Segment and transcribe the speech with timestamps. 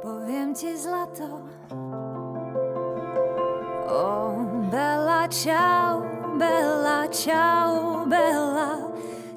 [0.00, 1.44] Poviem ti zlato
[3.84, 6.08] Oh, Bella, čau,
[6.40, 8.80] Bella, čau, Bella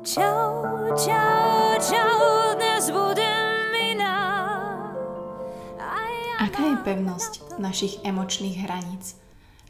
[0.08, 0.64] Čau,
[0.96, 2.16] čau, čau,
[2.56, 4.20] dnes budem iná
[6.40, 9.20] Aká je pevnosť našich emočných hraníc?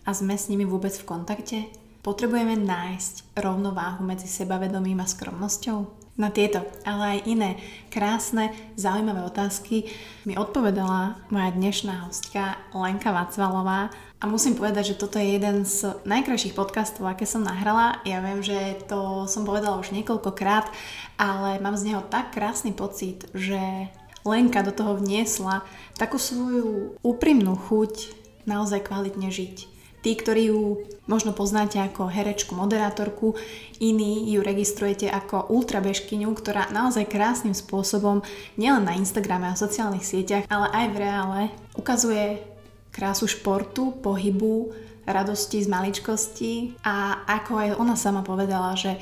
[0.05, 1.73] A sme s nimi vôbec v kontakte?
[2.05, 6.01] Potrebujeme nájsť rovnováhu medzi sebavedomím a skromnosťou?
[6.21, 7.57] Na tieto, ale aj iné
[7.89, 9.89] krásne, zaujímavé otázky
[10.29, 13.89] mi odpovedala moja dnešná hostka Lenka Vacvalová
[14.21, 18.05] a musím povedať, že toto je jeden z najkrajších podcastov, aké som nahrala.
[18.05, 20.69] Ja viem, že to som povedala už niekoľkokrát,
[21.17, 23.89] ale mám z neho tak krásny pocit, že
[24.21, 25.65] Lenka do toho vniesla
[25.97, 28.13] takú svoju úprimnú chuť
[28.45, 29.70] naozaj kvalitne žiť
[30.01, 33.37] Tí, ktorí ju možno poznáte ako herečku, moderátorku,
[33.77, 38.25] iní ju registrujete ako ultrabežkyňu, ktorá naozaj krásnym spôsobom,
[38.57, 41.41] nielen na Instagrame a sociálnych sieťach, ale aj v reále,
[41.77, 42.41] ukazuje
[42.89, 44.73] krásu športu, pohybu,
[45.05, 46.53] radosti z maličkosti
[46.85, 48.97] a ako aj ona sama povedala, že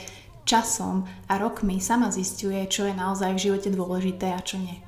[0.47, 4.79] časom a rokmi sama zistuje, čo je naozaj v živote dôležité a čo nie.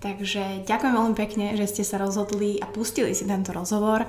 [0.00, 4.04] Takže ďakujem veľmi pekne, že ste sa rozhodli a pustili si tento rozhovor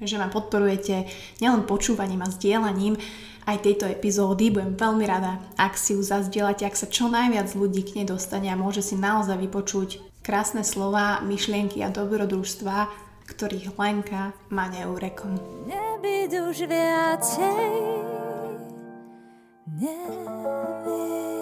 [0.00, 1.08] že ma podporujete
[1.40, 3.00] nielen počúvaním a zdieľaním
[3.46, 4.52] aj tejto epizódy.
[4.52, 8.50] Budem veľmi rada, ak si ju zazdielate, ak sa čo najviac ľudí k nej dostane
[8.52, 12.90] a môže si naozaj vypočuť krásne slova, myšlienky a dobrodružstva,
[13.30, 15.38] ktorých Lenka má neurekom.
[15.70, 17.70] Nebyť už viacej,
[19.78, 21.35] nevinná.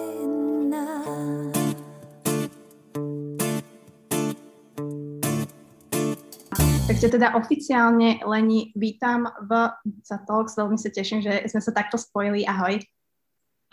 [6.85, 9.73] Takže teda oficiálne, Leni, vítam v
[10.05, 10.53] Za Talks.
[10.53, 12.45] Veľmi sa teším, že sme sa takto spojili.
[12.45, 12.77] Ahoj.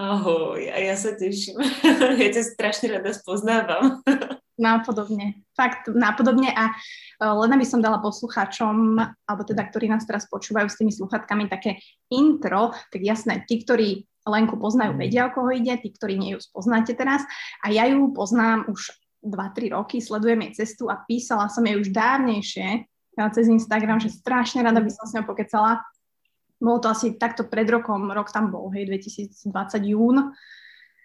[0.01, 1.61] Ahoj, a ja sa teším.
[2.25, 4.01] ja ťa strašne rada spoznávam.
[4.57, 8.97] Nápodobne, fakt nápodobne a uh, len aby som dala poslucháčom,
[9.29, 14.09] alebo teda, ktorí nás teraz počúvajú s tými sluchatkami, také intro, tak jasné, tí, ktorí
[14.25, 17.21] Lenku poznajú, vedia, o koho ide, tí, ktorí nie ju spoznáte teraz.
[17.61, 18.89] A ja ju poznám už
[19.21, 24.65] 2-3 roky, sledujem jej cestu a písala som jej už dávnejšie, cez Instagram, že strašne
[24.65, 25.85] rada by som s ňou pokecala.
[26.63, 29.37] Bolo to asi takto pred rokom, rok tam bol, hej, 2020
[29.93, 30.31] jún.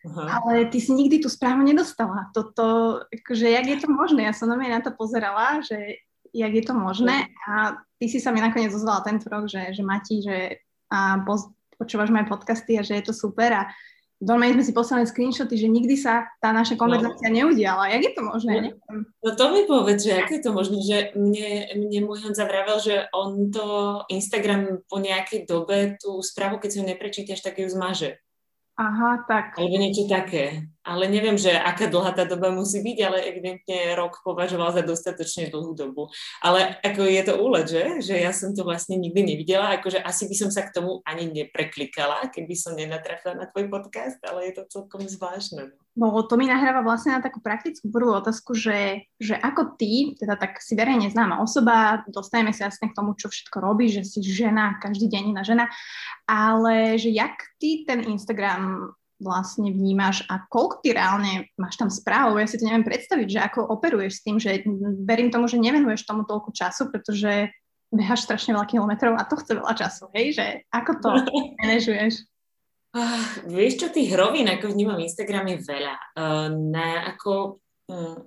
[0.07, 0.39] Aha.
[0.39, 2.31] Ale ty si nikdy tú správu nedostala.
[2.31, 4.29] Toto, akože, jak je to možné?
[4.29, 8.43] Ja som na to pozerala, že jak je to možné a ty si sa mi
[8.43, 12.99] nakoniec ozvala tento rok, že, že Mati, že a poz, počúvaš moje podcasty a že
[12.99, 13.63] je to super a
[14.17, 16.81] Normálne sme si poslali screenshoty, že nikdy sa tá naša no.
[16.81, 17.37] konverzácia no.
[17.37, 17.93] neudiala.
[17.93, 18.53] Jak je to možné?
[18.89, 22.49] No, no to mi povedz, že ako je to možné, že mne, mne môj Honza
[22.49, 27.61] vravel, že on to Instagram po nejakej dobe tú správu, keď si ju neprečítaš, tak
[27.61, 28.17] ju zmaže.
[28.77, 29.57] Aha, tak.
[29.57, 30.69] Alebo niečo také.
[30.87, 35.51] Ale neviem, že aká dlhá tá doba musí byť, ale evidentne rok považoval za dostatočne
[35.51, 36.07] dlhú dobu.
[36.39, 37.99] Ale ako je to úlet, že?
[37.99, 41.27] Že ja som to vlastne nikdy nevidela, akože asi by som sa k tomu ani
[41.27, 45.75] nepreklikala, keby som nenatrafila na tvoj podcast, ale je to celkom zvláštne.
[45.97, 50.37] No to mi nahráva vlastne na takú praktickú prvú otázku, že, že ako ty, teda
[50.37, 54.19] tak si verejne známa osoba, dostajeme sa jasne k tomu, čo všetko robíš, že si
[54.21, 55.65] žena, každý deň iná žena,
[56.29, 62.37] ale že jak ty ten Instagram vlastne vnímaš a koľko ty reálne máš tam správ,
[62.37, 64.61] ja si to neviem predstaviť, že ako operuješ s tým, že
[65.05, 67.49] verím tomu, že nevenuješ tomu toľko času, pretože
[67.89, 71.09] behaš strašne veľa kilometrov a to chce veľa času, hej, že ako to
[71.61, 72.27] manažuješ?
[72.97, 75.95] Uh, vieš čo, tých hrovín, ako vnímam Instagram, je veľa.
[76.17, 77.61] Uh, na, ako,
[77.91, 78.25] um,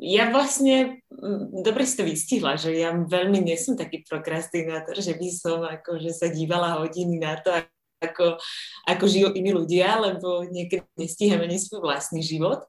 [0.00, 5.14] ja vlastne, um, dobre si to vystihla, že ja veľmi nie som taký prokrastinátor, že
[5.14, 7.52] by som akože sa dívala hodiny na to,
[8.02, 8.42] ako,
[8.90, 12.66] ako žijú iní ľudia, lebo niekedy nestíham ani svoj vlastný život.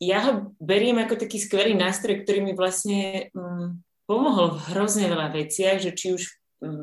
[0.00, 5.34] Ja ho beriem ako taký skvelý nástroj, ktorý mi vlastne um, pomohol v hrozne veľa
[5.34, 6.22] veciach, že či už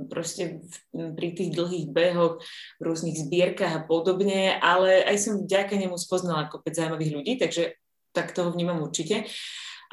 [0.09, 2.41] proste pri tých dlhých behoch,
[2.77, 7.77] v rôznych zbierkach a podobne, ale aj som vďaka nemu spoznala kopec zaujímavých ľudí, takže
[8.09, 9.29] tak toho vnímam určite.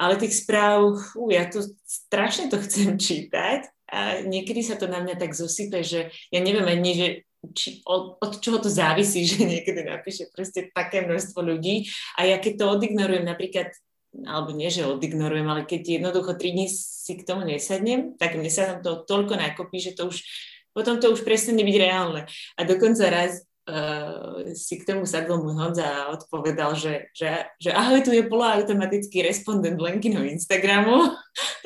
[0.01, 5.05] Ale tých správ, fú, ja to strašne to chcem čítať a niekedy sa to na
[5.05, 7.07] mňa tak zosype, že ja neviem ani, že
[7.53, 12.41] či, od, od čoho to závisí, že niekedy napíše proste také množstvo ľudí a ja
[12.41, 13.75] keď to odignorujem napríklad
[14.23, 18.47] alebo nie, že odignorujem, ale keď jednoducho tri dní si k tomu nesadnem, tak mne
[18.47, 20.23] sa tam to toľko nakopí, že to už,
[20.71, 22.23] potom to už prestane byť reálne.
[22.55, 27.75] A dokonca raz uh, si k tomu sadol môj Honza a odpovedal, že, že, že
[27.75, 31.11] ahoj, tu je poloautomatický respondent Lenkyho Instagramu.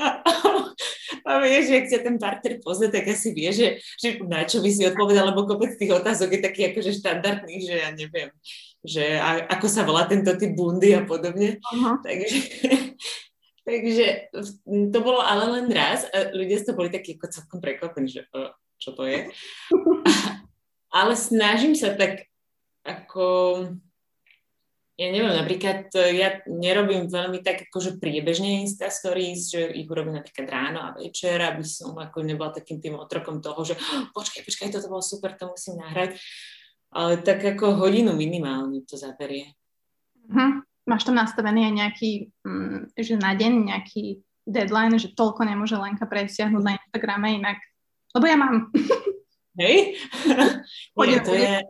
[1.28, 4.70] a vieš, ak ťa ten partner pozrie, tak asi vie, že, že na čo by
[4.72, 8.32] si odpovedal, lebo kopec tých otázok je taký akože štandardný, že ja neviem
[8.84, 11.58] že a, ako sa volá tento typ bundy a podobne.
[11.58, 11.98] Uh-huh.
[11.98, 12.38] Takže,
[13.68, 14.06] takže
[14.64, 18.22] to bolo ale len raz a ľudia to boli takí ako celkom prekvapení, že
[18.78, 19.26] čo to je.
[20.98, 22.30] ale snažím sa tak
[22.86, 23.26] ako
[24.98, 30.18] ja neviem, napríklad e, ja nerobím veľmi tak akože priebežne Insta Stories, že ich urobím
[30.18, 34.42] napríklad ráno a večer, aby som ako nebola takým tým otrokom toho, že oh, počkaj,
[34.42, 36.18] počkaj, toto bolo super, to musím nahrať.
[36.90, 39.54] Ale tak ako hodinu minimálne to zaberie.
[40.26, 40.66] Uh-huh.
[40.82, 42.10] Máš tam nastavený aj nejaký,
[42.42, 47.62] um, že na deň nejaký deadline, že toľko nemôže Lenka presiahnuť na Instagrame inak.
[48.18, 48.72] Lebo ja mám.
[49.62, 49.94] Hej?
[50.96, 51.60] Nie, to je,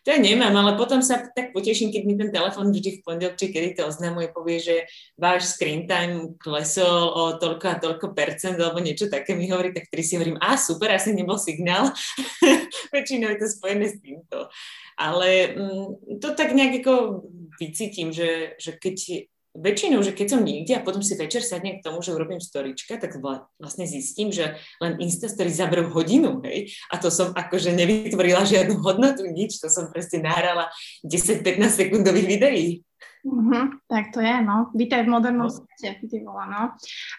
[0.00, 3.36] to ja nemám, ale potom sa tak poteším, keď mi ten telefon vždy v pondelok,
[3.36, 4.76] či kedy to oznamuje, povie, že
[5.20, 9.92] váš screen time klesol o toľko a toľko percent, alebo niečo také mi hovorí, tak
[9.92, 11.92] tri si hovorím, a super, asi nebol signál.
[12.96, 14.48] Väčšinou je to spojené s týmto.
[14.96, 17.24] Ale mm, to tak nejak ako
[17.60, 21.84] vycítim, že, že keď väčšinou, že keď som niekde a potom si večer sadnem k
[21.84, 23.18] tomu, že urobím storička, tak
[23.58, 29.26] vlastne zistím, že len Instastory zaberú hodinu, hej, a to som akože nevytvorila žiadnu hodnotu,
[29.26, 30.70] nič, to som proste nahrala
[31.02, 32.66] 10-15 sekundových videí.
[33.20, 34.72] Mm-hmm, tak to je, no.
[34.72, 35.52] Vítaj v modernom no.
[35.52, 36.62] svete, ty vola, no.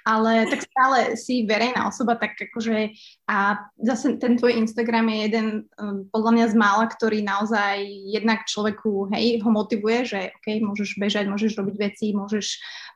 [0.01, 2.97] Ale tak stále si verejná osoba, tak akože
[3.29, 8.49] a zase ten tvoj Instagram je jeden um, podľa mňa z mála, ktorý naozaj jednak
[8.49, 12.47] človeku, hej, ho motivuje, že OK, môžeš bežať, môžeš robiť veci, môžeš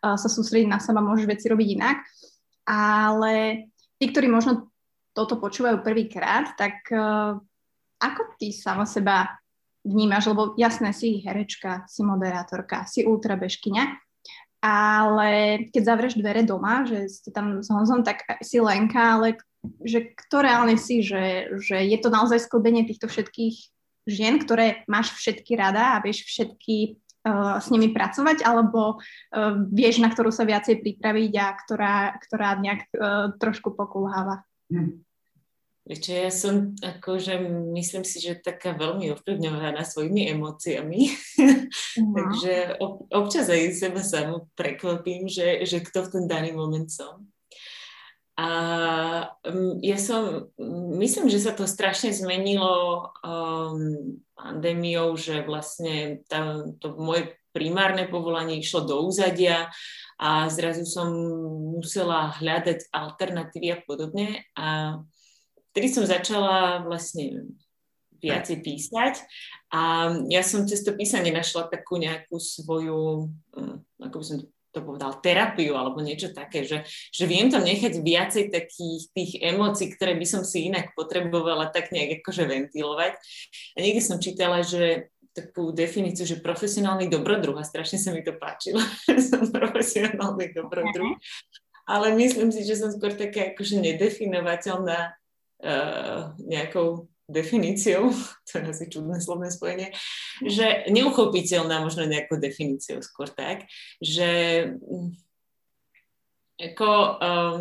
[0.01, 2.01] uh, sa sústrediť na seba, môžeš veci robiť inak.
[2.65, 3.33] Ale
[4.01, 4.73] tí, ktorí možno
[5.13, 7.37] toto počúvajú prvýkrát, tak uh,
[8.01, 9.29] ako ty sama seba
[9.85, 13.83] vnímaš, lebo jasné, si herečka, si moderátorka, si ultrabežkyňa,
[14.65, 15.29] ale
[15.69, 19.37] keď zavrieš dvere doma, že ste tam s Honzom, tak si Lenka, ale
[19.85, 23.55] že kto reálne si, že, že je to naozaj sklbenie týchto všetkých
[24.09, 30.01] žien, ktoré máš všetky rada a vieš všetky uh, s nimi pracovať, alebo uh, vieš,
[30.01, 31.95] na ktorú sa viacej pripraviť a ktorá,
[32.25, 34.45] ktorá nejak uh, trošku pokulháva?
[34.73, 35.04] Hm.
[35.85, 37.37] Vieš ja som akože,
[37.77, 41.13] myslím si, že taká veľmi ovplyvňovaná svojimi emóciami.
[41.13, 42.13] Uh-huh.
[42.17, 47.29] Takže ob, občas aj seba samú prekvapím, že, že kto v ten daný moment som.
[48.35, 48.49] A
[49.45, 50.49] um, ja som,
[50.97, 58.59] myslím, že sa to strašne zmenilo um, pandémiou, že vlastne tam to moje primárne povolanie
[58.59, 59.71] išlo do úzadia
[60.19, 61.07] a zrazu som
[61.79, 64.43] musela hľadať alternatívy a podobne.
[64.59, 64.99] A
[65.75, 67.51] vtedy som začala vlastne
[68.23, 69.19] viacej písať
[69.75, 74.37] a ja som cez to písanie našla takú nejakú svoju, hm, ako by som
[74.71, 79.91] to povedal, terapiu alebo niečo také, že, že viem tam nechať viacej takých tých emócií,
[79.95, 83.15] ktoré by som si inak potrebovala tak nejak akože ventilovať.
[83.75, 88.35] A niekde som čítala, že takú definíciu, že profesionálny dobrodruh a strašne sa mi to
[88.35, 88.83] páčilo,
[89.31, 91.15] som profesionálny dobrodruh.
[91.87, 95.15] Ale myslím si, že som skôr taká akože nedefinovateľná
[95.65, 98.13] uh, nejakou definíciou,
[98.47, 99.89] to je asi čudné slovné spojenie,
[100.45, 103.65] že neuchopiteľná možno nejakou definíciou skôr tak,
[103.97, 104.29] že
[104.77, 105.09] mm,
[106.55, 106.89] ako
[107.19, 107.59] um,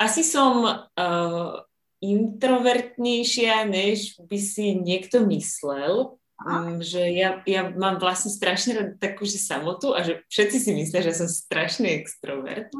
[0.00, 1.52] asi som uh,
[2.00, 9.42] introvertnejšia, než by si niekto myslel, um, že ja, ja mám vlastne strašne takú, že
[9.42, 12.72] samotu a že všetci si myslia, že som strašný extrovert,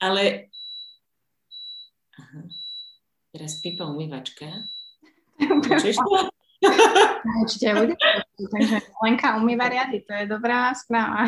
[0.00, 0.50] ale
[2.14, 2.63] Aha.
[3.34, 4.46] Teraz pípa umývačka.
[5.42, 6.30] Počuješ to?
[7.42, 7.94] Určite bude.
[8.38, 11.26] Takže Lenka umýva riady, to je dobrá správa.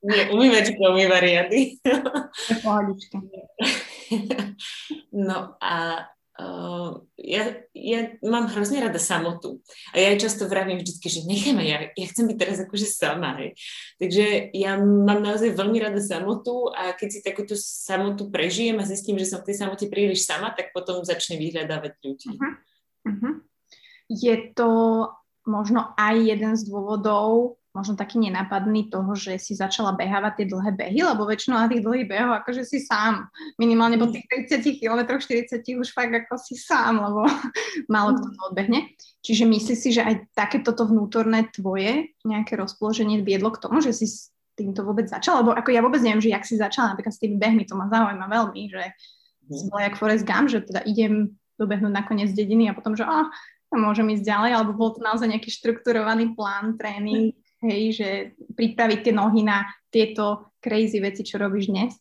[0.00, 1.76] Nie, umývačka umýva riady.
[2.64, 3.20] Pohodička.
[5.12, 6.08] No a
[6.40, 7.42] uh, ja,
[7.76, 9.60] ja mám hrozne rada samotu.
[9.92, 13.36] A ja často vravím vždycky, že nechajme, ja, ja chcem byť teraz akože sama.
[13.42, 13.58] Hej.
[14.00, 14.24] Takže
[14.56, 19.28] ja mám naozaj veľmi rada samotu a keď si takúto samotu prežijem a zistím, že
[19.28, 22.30] som v tej samote príliš sama, tak potom začne vyhľadávať ľudí.
[22.36, 22.54] Uh-huh.
[23.08, 23.34] Uh-huh.
[24.08, 24.68] Je to
[25.46, 30.70] možno aj jeden z dôvodov, možno taký nenápadný toho, že si začala behávať tie dlhé
[30.76, 33.32] behy, lebo väčšinou na tých dlhých behoch akože si sám.
[33.56, 37.24] Minimálne po tých 30 km, 40 už fakt ako si sám, lebo
[37.92, 38.92] málo kto to odbehne.
[39.24, 44.04] Čiže myslíš si, že aj takéto vnútorné tvoje nejaké rozpoloženie viedlo k tomu, že si
[44.04, 45.40] s týmto vôbec začala?
[45.40, 47.88] Lebo ako ja vôbec neviem, že jak si začala napríklad s tými behmi, to ma
[47.88, 48.84] zaujíma veľmi, že
[49.48, 49.56] mhm.
[49.56, 53.08] si bola jak Forrest Gump, že teda idem dobehnúť na koniec dediny a potom, že
[53.08, 53.32] oh,
[53.72, 58.08] môžem ísť ďalej, alebo bol to naozaj nejaký štrukturovaný plán, tréning, hej, že
[58.58, 61.92] pripraviť tie nohy na tieto crazy veci, čo robíš dnes?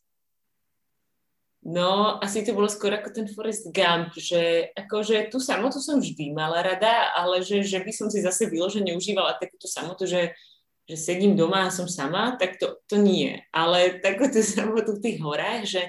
[1.62, 6.34] No, asi to bolo skôr ako ten Forest Gump, že akože tú samotu som vždy
[6.34, 10.34] mala rada, ale že, že by som si zase vyložene užívala takúto samotu, že,
[10.89, 13.46] že sedím doma a som sama, tak to, to nie.
[13.53, 15.84] Ale takúto samotu v tých horách, že,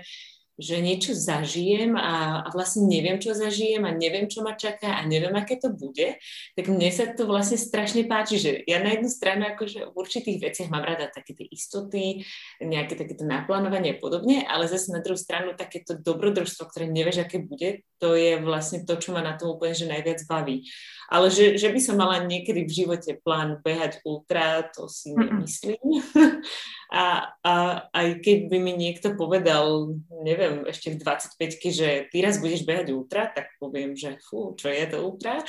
[0.61, 5.07] že niečo zažijem a, a vlastne neviem, čo zažijem a neviem, čo ma čaká a
[5.09, 6.21] neviem, aké to bude,
[6.53, 10.39] tak mne sa to vlastne strašne páči, že ja na jednu stranu akože v určitých
[10.39, 12.23] veciach mám rada také tie istoty,
[12.61, 17.41] nejaké takéto naplánovanie a podobne, ale zase na druhú stranu takéto dobrodružstvo, ktoré nevieš, aké
[17.41, 20.67] bude, to je vlastne to, čo ma na tom úplne že najviac baví.
[21.13, 26.03] Ale že, že by som mala niekedy v živote plán behať ultra, to si nemyslím.
[26.93, 27.53] a, a
[27.89, 31.41] aj keď by mi niekto povedal, neviem, ešte v 25
[31.73, 35.41] že ty raz budeš behať ultra, tak poviem, že fú, čo je to ultra.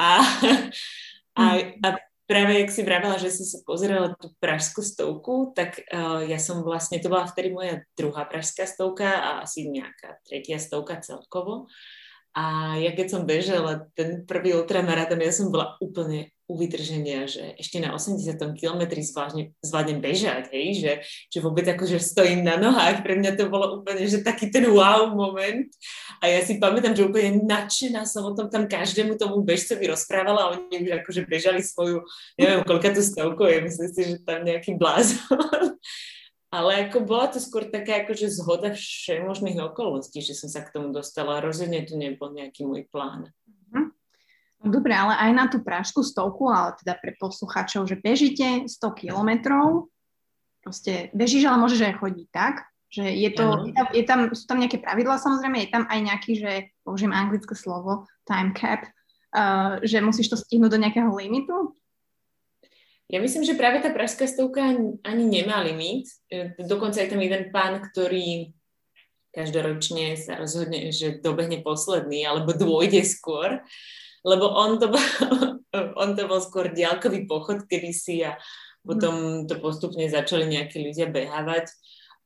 [0.00, 0.24] A,
[1.36, 1.44] a,
[1.84, 1.88] a
[2.24, 6.64] práve, jak si vravela, že si si pozerala tú pražskú stovku, tak uh, ja som
[6.64, 11.68] vlastne, to bola vtedy moja druhá pražská stovka a asi nejaká tretia stovka celkovo.
[12.36, 17.58] A ja keď som bežala ten prvý ultramaratón, ja som bola úplne u vytrženia, že
[17.58, 20.92] ešte na 80 kilometri zvládnem bežať, hej, že,
[21.26, 25.10] že vôbec akože stojím na nohách, pre mňa to bolo úplne, že taký ten wow
[25.10, 25.66] moment.
[26.22, 30.40] A ja si pamätám, že úplne nadšená som o tom tam každému tomu bežcovi rozprávala
[30.46, 32.06] a oni už akože bežali svoju,
[32.38, 35.26] neviem, koľka tú stovku je, myslím si, že tam nejaký blázon.
[36.54, 40.94] Ale ako bola to skôr taká akože zhoda všemožných okolností, že som sa k tomu
[40.94, 41.42] dostala.
[41.42, 43.34] Rozhodne to nebol nejaký môj plán.
[44.64, 49.00] No dobre, ale aj na tú prášku stovku, ale teda pre poslucháčov, že bežíte 100
[49.00, 49.92] kilometrov,
[50.64, 54.44] proste bežíš, ale môžeš aj chodiť tak, že je to, je tam, je tam, sú
[54.48, 58.88] tam nejaké pravidlá samozrejme, je tam aj nejaký, že použijem anglické slovo, time cap,
[59.36, 61.76] uh, že musíš to stihnúť do nejakého limitu?
[63.06, 64.66] Ja myslím, že práve tá pražská stovka
[65.06, 66.10] ani nemá limit.
[66.26, 68.50] E, dokonca je tam jeden pán, ktorý
[69.30, 73.62] každoročne sa rozhodne, že dobehne posledný, alebo dôjde skôr,
[74.26, 75.06] lebo on to bol,
[76.02, 78.34] on to bol skôr diálkový pochod kedysi a
[78.82, 81.70] potom to postupne začali nejakí ľudia behávať.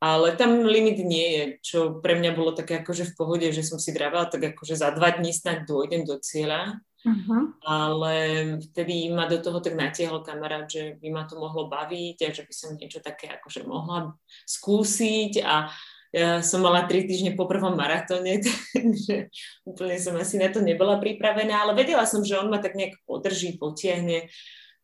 [0.01, 3.77] Ale tam limit nie je, čo pre mňa bolo také akože v pohode, že som
[3.77, 6.81] si vravela, tak akože za dva dní snad dôjdem do cieľa.
[7.01, 7.53] Uh-huh.
[7.65, 8.17] Ale
[8.61, 12.49] vtedy ma do toho tak natiehol kamarát, že by ma to mohlo baviť a že
[12.49, 14.17] by som niečo také akože mohla
[14.49, 15.69] skúsiť a
[16.11, 18.43] ja som mala tri týždne po prvom maratóne,
[18.75, 19.31] takže
[19.63, 22.99] úplne som asi na to nebola pripravená, ale vedela som, že on ma tak nejak
[23.07, 24.27] podrží, potiahne.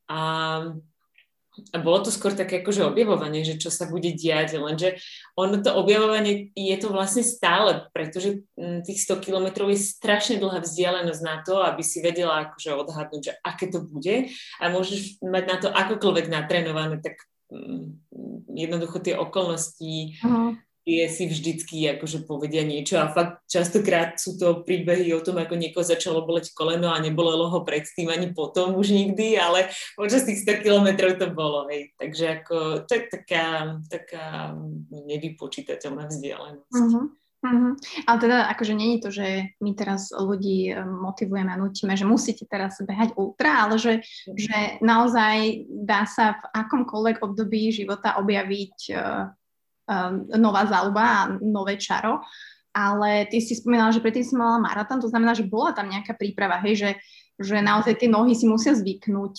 [0.06, 0.18] A
[1.72, 5.00] a bolo to skôr také akože objavovanie, že čo sa bude diať, lenže
[5.40, 10.60] ono to objavovanie je to vlastne stále, pretože mm, tých 100 kilometrov je strašne dlhá
[10.60, 14.28] vzdialenosť na to, aby si vedela akože odhadnúť, že aké to bude.
[14.60, 18.04] A môžeš mať na to akokoľvek natrénované, tak mm,
[18.52, 24.62] jednoducho tie okolnosti uh-huh tie si vždycky akože povedia niečo a fakt častokrát sú to
[24.62, 28.94] príbehy o tom, ako niekoho začalo boleť koleno a nebolelo ho predtým ani potom už
[28.94, 29.66] nikdy, ale
[29.98, 31.90] počas tých 100 kilometrov to bolo, hej.
[31.98, 33.46] Takže ako, to je taká,
[33.90, 34.54] taká
[34.94, 36.70] nevypočítateľná vzdialenosť.
[36.78, 37.10] Uh-huh.
[37.46, 37.74] Uh-huh.
[38.06, 42.46] Ale teda akože není to, že my teraz ľudí eh, motivujeme a nutíme, že musíte
[42.46, 49.34] teraz behať ultra, ale že, že naozaj dá sa v akomkoľvek období života objaviť um,
[50.36, 52.22] nová záľuba a nové čaro.
[52.76, 56.12] Ale ty si spomínala, že predtým si mala maratón, to znamená, že bola tam nejaká
[56.12, 56.90] príprava, hej, že,
[57.40, 59.34] že naozaj tie nohy si musia zvyknúť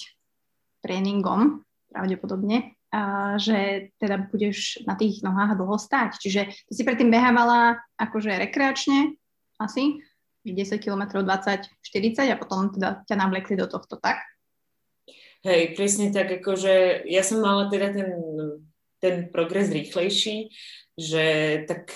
[0.82, 1.62] tréningom,
[1.94, 6.18] pravdepodobne, a že teda budeš na tých nohách dlho stať.
[6.18, 9.14] Čiže ty si predtým behávala akože rekreačne
[9.60, 10.02] asi,
[10.48, 14.24] 10 km, 20, 40 a potom teda ťa navlekli do tohto, tak?
[15.44, 18.10] Hej, presne tak, akože ja som mala teda ten
[19.00, 20.50] ten progres rýchlejší,
[20.98, 21.26] že
[21.70, 21.94] tak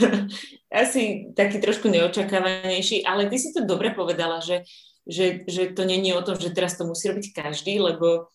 [0.82, 4.64] asi taký trošku neočakávanejší, ale ty si to dobre povedala, že,
[5.04, 8.32] že, že to není o tom, že teraz to musí robiť každý, lebo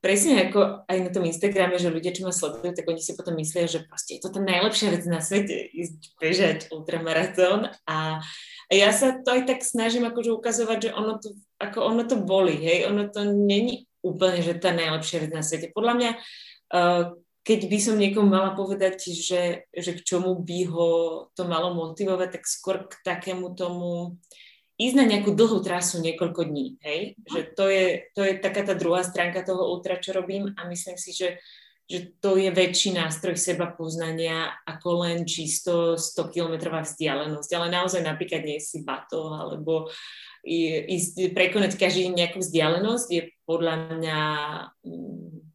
[0.00, 3.36] presne ako aj na tom Instagrame, že ľudia, čo ma sledujú, tak oni si potom
[3.36, 7.68] myslia, že proste je to tá najlepšia vec na svete, ísť bežať ultramaratón.
[7.84, 8.24] A,
[8.72, 12.56] ja sa to aj tak snažím akože ukazovať, že ono to, ako ono to boli,
[12.56, 15.68] hej, ono to není úplne, že tá najlepšia vec na svete.
[15.76, 16.10] Podľa mňa
[17.40, 20.90] keď by som niekomu mala povedať, že, že k čomu by ho
[21.34, 24.20] to malo motivovať, tak skôr k takému tomu
[24.80, 27.18] ísť na nejakú dlhú trasu niekoľko dní, hej?
[27.28, 27.86] Že to je,
[28.16, 31.36] to je taká tá druhá stránka toho ultra, čo robím a myslím si, že,
[31.84, 38.00] že to je väčší nástroj seba poznania ako len čisto 100 kilometrová vzdialenosť, ale naozaj
[38.00, 39.92] napríklad nie si bato alebo
[40.40, 44.18] ísť prekonať každý nejakú vzdialenosť je podľa mňa
[44.80, 45.49] mm,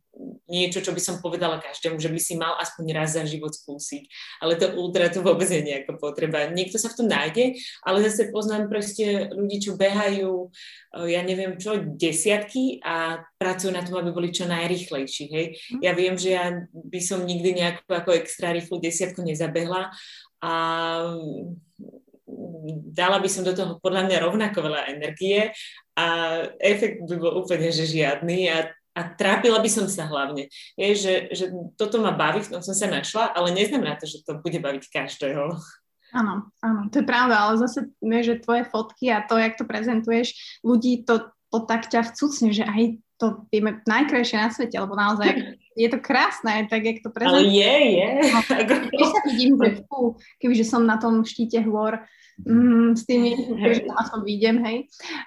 [0.45, 4.05] niečo, čo by som povedala každému, že by si mal aspoň raz za život skúsiť.
[4.41, 6.45] Ale to ultra to vôbec nie je nejaká potreba.
[6.49, 10.49] Niekto sa v tom nájde, ale zase poznám proste ľudí, čo behajú,
[11.01, 15.25] eh, ja neviem čo, desiatky a pracujú na tom, aby boli čo najrychlejší.
[15.33, 15.45] Hej.
[15.55, 15.79] Mhm.
[15.81, 19.89] Ja viem, že ja by som nikdy nejakú ako extra rýchlu desiatku nezabehla
[20.45, 20.51] a
[22.95, 25.53] dala by som do toho podľa mňa rovnako veľa energie
[25.95, 26.05] a
[26.57, 30.47] efekt by bol úplne že žiadny a, a trápila by som sa hlavne.
[30.79, 34.23] Je, že, že toto ma baví, v tom som sa našla, ale neznamená to, že
[34.23, 35.51] to bude baviť každého.
[36.15, 39.67] Áno, áno, to je pravda, ale zase vieš, že tvoje fotky a to, jak to
[39.67, 40.31] prezentuješ,
[40.63, 45.27] ľudí to, to tak ťa vcucne, že aj to vieme najkrajšie na svete, lebo naozaj
[45.75, 47.51] je to krásne, tak jak to prezentuješ.
[47.51, 48.09] Ale je, je.
[48.31, 48.39] No,
[49.13, 51.99] sa vidím, že fú, kebyže som na tom štíte hôr,
[52.39, 53.35] mm, s tými,
[53.75, 54.77] že tam aspoň vidím, hej,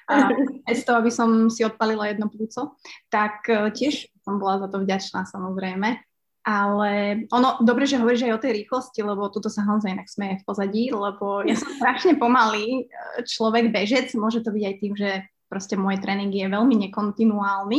[0.08, 0.32] a
[0.72, 2.80] z toho, aby som si odpalila jedno plúco,
[3.12, 6.00] tak uh, tiež som bola za to vďačná samozrejme.
[6.48, 6.92] Ale
[7.28, 10.46] ono, dobre, že hovoríš aj o tej rýchlosti, lebo tuto sa naozaj inak smeje v
[10.48, 15.28] pozadí, lebo ja som strašne pomalý e, človek, bežec, môže to byť aj tým, že
[15.48, 17.78] proste môj tréning je veľmi nekontinuálny,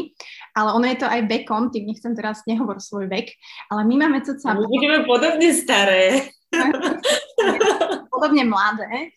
[0.57, 3.29] ale ono je to aj vekom, tým nechcem teraz nehovor svoj vek,
[3.69, 4.57] ale my máme co sa...
[4.57, 6.33] My budeme podobne staré.
[8.13, 9.13] podobne mladé.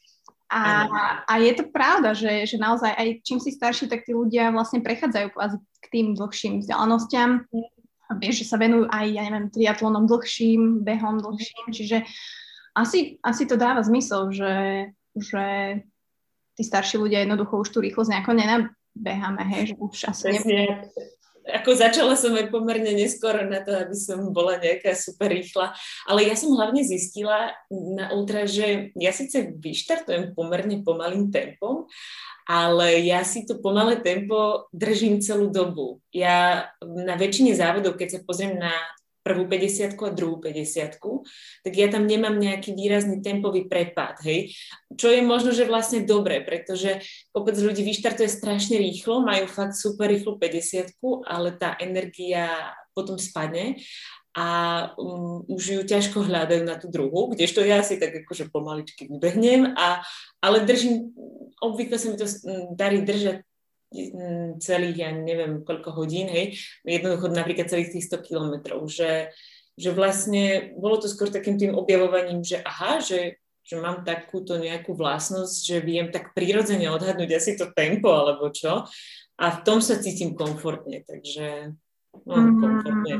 [0.52, 0.84] A,
[1.24, 4.84] a je to pravda, že, že naozaj aj čím si starší, tak tí ľudia vlastne
[4.84, 5.32] prechádzajú
[5.80, 7.48] k tým dlhším vzdialenostiam.
[8.20, 12.04] Vieš, že sa venujú aj, ja neviem, triatlonom dlhším, behom dlhším, čiže
[12.76, 14.54] asi, asi to dáva zmysel, že,
[15.16, 15.44] že
[16.56, 20.92] tí starší ľudia jednoducho už tú rýchlosť nejako nenabeháme, hej, že už asi nebude
[21.42, 25.74] ako začala som aj pomerne neskoro na to, aby som bola nejaká super rýchla,
[26.06, 31.90] ale ja som hlavne zistila na ultra, že ja síce vyštartujem pomerne pomalým tempom,
[32.46, 36.02] ale ja si to pomalé tempo držím celú dobu.
[36.14, 38.74] Ja na väčšine závodov, keď sa pozriem na
[39.22, 40.98] prvú 50 a druhú 50
[41.62, 44.50] tak ja tam nemám nejaký výrazný tempový prepad, hej.
[44.98, 47.00] Čo je možno, že vlastne dobré, pretože
[47.30, 53.80] kopec ľudí vyštartuje strašne rýchlo, majú fakt super rýchlu 50 ale tá energia potom spadne
[54.32, 54.46] a
[54.96, 59.76] um, už ju ťažko hľadajú na tú druhú, kdežto ja si tak akože pomaličky vybehnem,
[59.76, 60.00] a,
[60.40, 61.12] ale držím,
[61.60, 62.24] obvykle sa mi to
[62.72, 63.44] darí držať
[64.58, 69.30] celých, ja neviem koľko hodín, hej, jednoducho napríklad celých tých 100 kilometrov, že,
[69.76, 74.96] že vlastne bolo to skôr takým tým objavovaním, že aha, že, že mám takúto nejakú
[74.96, 78.88] vlastnosť, že viem tak prirodzene odhadnúť asi to tempo alebo čo
[79.42, 81.74] a v tom sa cítim komfortne, takže
[82.22, 82.56] no, mm.
[82.60, 83.14] komfortne,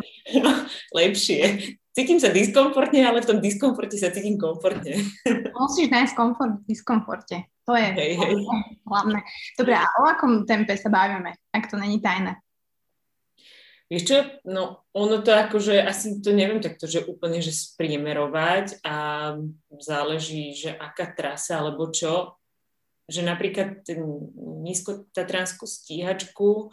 [0.99, 1.75] lepšie.
[1.93, 4.97] Cítim sa diskomfortne, ale v tom diskomforte sa cítim komfortne.
[5.53, 7.52] Musíš nájsť komfort v diskomforte.
[7.67, 8.33] To je hej, hej.
[8.91, 9.21] hlavné.
[9.55, 12.37] Dobre, a o akom tempe sa bavíme, ak to není tajné?
[13.93, 18.97] Vieš čo, no ono to akože, asi to neviem takto, že úplne, že spriemerovať a
[19.77, 22.41] záleží, že aká trasa alebo čo,
[23.05, 24.01] že napríklad ten
[24.65, 26.73] nízkotatranskú stíhačku,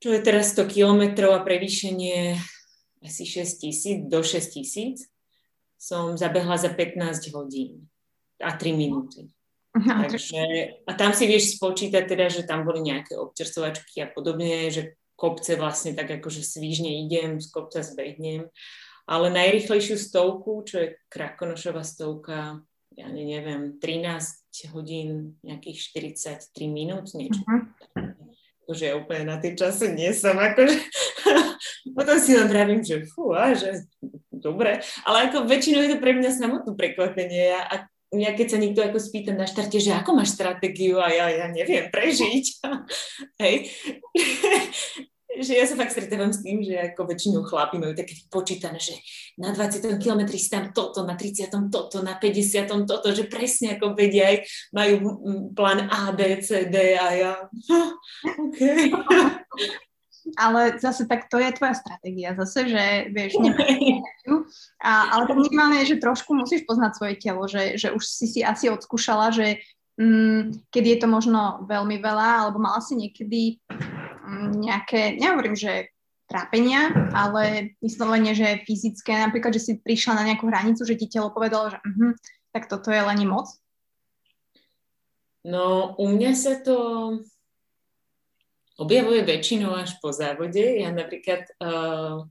[0.00, 2.32] čo je teraz 100 kilometrov a prevýšenie
[3.04, 5.04] asi 6 tisíc do 6 tisíc,
[5.76, 7.84] som zabehla za 15 hodín
[8.40, 9.28] a 3 minúty.
[9.70, 10.42] Takže,
[10.82, 15.54] a tam si vieš spočítať teda, že tam boli nejaké občerstvovačky a podobne, že kopce
[15.54, 18.50] vlastne tak akože svížne idem, z kopca zbehnem.
[19.06, 22.62] Ale najrychlejšiu stovku, čo je Krakonošová stovka,
[22.98, 27.42] ja neviem, 13 hodín, nejakých 43 minút, niečo.
[27.46, 28.14] Uh-huh.
[28.66, 30.78] Akože ja úplne na tej čase nie som, akože
[31.96, 33.86] potom si len vravím, že fú, a že
[34.30, 38.80] dobre, ale ako väčšinou je to pre mňa samotné prekvapenie a mňa keď sa niekto
[38.82, 42.44] ako spýta na štarte, že ako máš stratégiu a ja, ja neviem prežiť.
[43.42, 43.70] Hej.
[45.40, 48.98] že ja sa fakt stretávam s tým, že ako väčšinou chlapi majú také počítané, že
[49.40, 53.96] na 20 km si tam toto, na 30 toto, na 50 toto, že presne ako
[53.96, 54.36] vedia aj
[54.74, 54.94] majú
[55.54, 57.34] plán A, B, C, D a ja,
[58.44, 58.60] OK.
[60.36, 62.36] Ale zase tak to je tvoja stratégia.
[62.36, 63.38] Zase, že vieš,
[64.86, 68.26] a, ale to minimálne je, že trošku musíš poznať svoje telo, že, že už si
[68.28, 69.60] si asi odskúšala, že
[70.00, 75.92] mm, kedy je to možno veľmi veľa, alebo mala si niekedy mm, nejaké, nehovorím, že
[76.30, 81.34] trápenia, ale vyslovene, že fyzické, napríklad, že si prišla na nejakú hranicu, že ti telo
[81.34, 82.14] povedalo, že uh,
[82.54, 83.50] tak toto je len moc?
[85.42, 86.76] No, u mňa sa to
[88.80, 90.80] objavuje väčšinou až po závode.
[90.80, 92.24] Ja napríklad uh,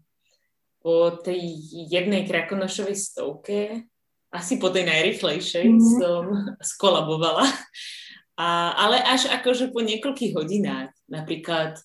[0.82, 1.40] po tej
[1.88, 3.86] jednej krakonošovej stovke,
[4.34, 5.94] asi po tej najrychlejšej, mm-hmm.
[6.02, 6.24] som
[6.76, 7.46] skolabovala.
[8.40, 11.78] A, ale až akože po niekoľkých hodinách, napríklad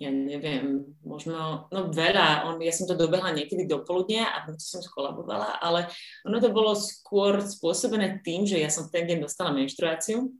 [0.00, 4.80] ja neviem, možno, no veľa, on, ja som to dobehla niekedy do poludnia a som
[4.80, 5.92] skolabovala, ale
[6.24, 10.32] ono to bolo skôr spôsobené tým, že ja som ten deň dostala menštruáciu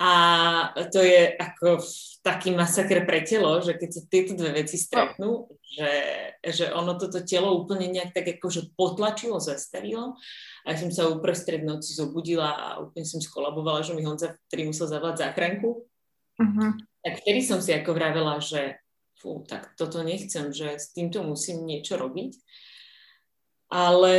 [0.00, 0.10] a
[0.88, 1.76] to je ako
[2.24, 5.92] taký masaker pre telo, že keď sa tieto dve veci stretnú, že,
[6.40, 10.16] že ono toto telo úplne nejak tak akože potlačilo, zastavilo
[10.64, 14.72] a ja som sa uprostred noci zobudila a úplne som skolabovala, že mi Honza vtedy
[14.72, 15.84] musel zavolať záchranku.
[16.40, 16.70] Uh-huh.
[17.04, 18.80] Tak vtedy som si ako vravela, že
[19.20, 22.40] fú, tak toto nechcem, že s týmto musím niečo robiť.
[23.68, 24.16] Ale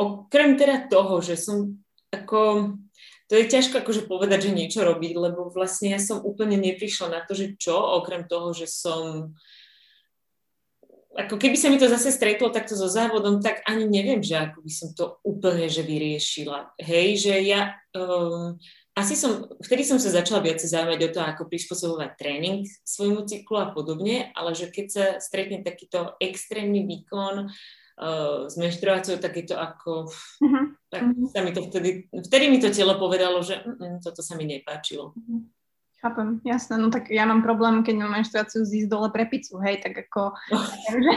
[0.00, 2.72] okrem teda toho, že som ako
[3.26, 7.20] to je ťažko akože povedať, že niečo robiť, lebo vlastne ja som úplne neprišla na
[7.26, 9.34] to, že čo, okrem toho, že som
[11.16, 14.60] ako keby sa mi to zase stretlo takto so závodom, tak ani neviem, že ako
[14.60, 16.76] by som to úplne že vyriešila.
[16.76, 18.60] Hej, že ja um,
[18.92, 23.56] asi som, vtedy som sa začala viac zaujímať o to, ako prispôsobovať tréning svojmu cyklu
[23.60, 29.44] a podobne, ale že keď sa stretne takýto extrémny výkon, uh, s menštruáciou, tak je
[29.48, 30.12] to ako...
[30.44, 30.75] Uh-huh.
[30.86, 31.28] Tak uh-huh.
[31.30, 35.12] sa mi to vtedy, vtedy mi to telo povedalo, že uh-uh, toto sa mi nepáčilo.
[35.12, 35.42] Uh-huh.
[35.98, 36.78] Chápem, jasné.
[36.78, 40.36] No tak ja mám problém, keď mám menštruáciu zísť dole pre pizzu, hej, tak ako...
[40.94, 41.12] že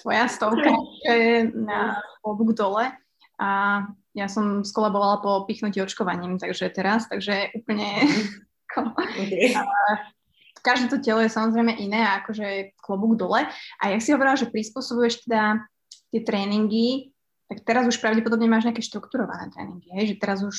[0.00, 0.72] tvoja stovka
[1.04, 2.92] je na klobúk dole
[3.40, 3.48] a
[4.14, 8.04] ja som skolabovala po pichnutí očkovaním, takže teraz, takže úplne...
[9.20, 9.52] okay
[10.64, 13.44] každé to telo je samozrejme iné a akože klobúk dole.
[13.78, 15.60] A jak si hovorila, že prispôsobuješ teda
[16.08, 17.12] tie tréningy,
[17.48, 20.04] tak teraz už pravdepodobne máš nejaké štrukturované tréningy, hej?
[20.12, 20.56] že teraz už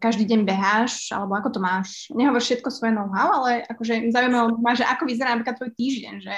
[0.00, 2.10] každý deň beháš, alebo ako to máš?
[2.10, 6.34] Nehovor všetko svoje know-how, ale akože zaujímavé ma, že ako vyzerá napríklad tvoj týždeň, že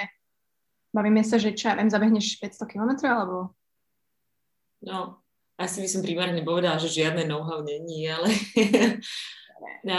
[0.93, 3.57] bavíme sa, že čo ja viem, zabehneš 500 km, alebo?
[4.85, 5.23] No,
[5.59, 8.31] asi by som primárne povedala, že žiadne know-how není, ale
[9.83, 9.99] no,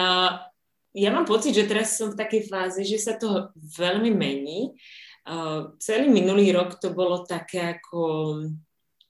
[1.04, 4.78] ja mám pocit, že teraz som v takej fáze, že sa to veľmi mení.
[5.30, 8.02] Uh, celý minulý rok to bolo také ako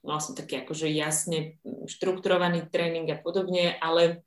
[0.00, 4.24] vlastne taký akože jasne štrukturovaný tréning a podobne, ale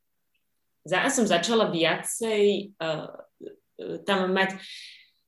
[0.86, 3.09] za som začala viacej uh,
[4.05, 4.59] tam mať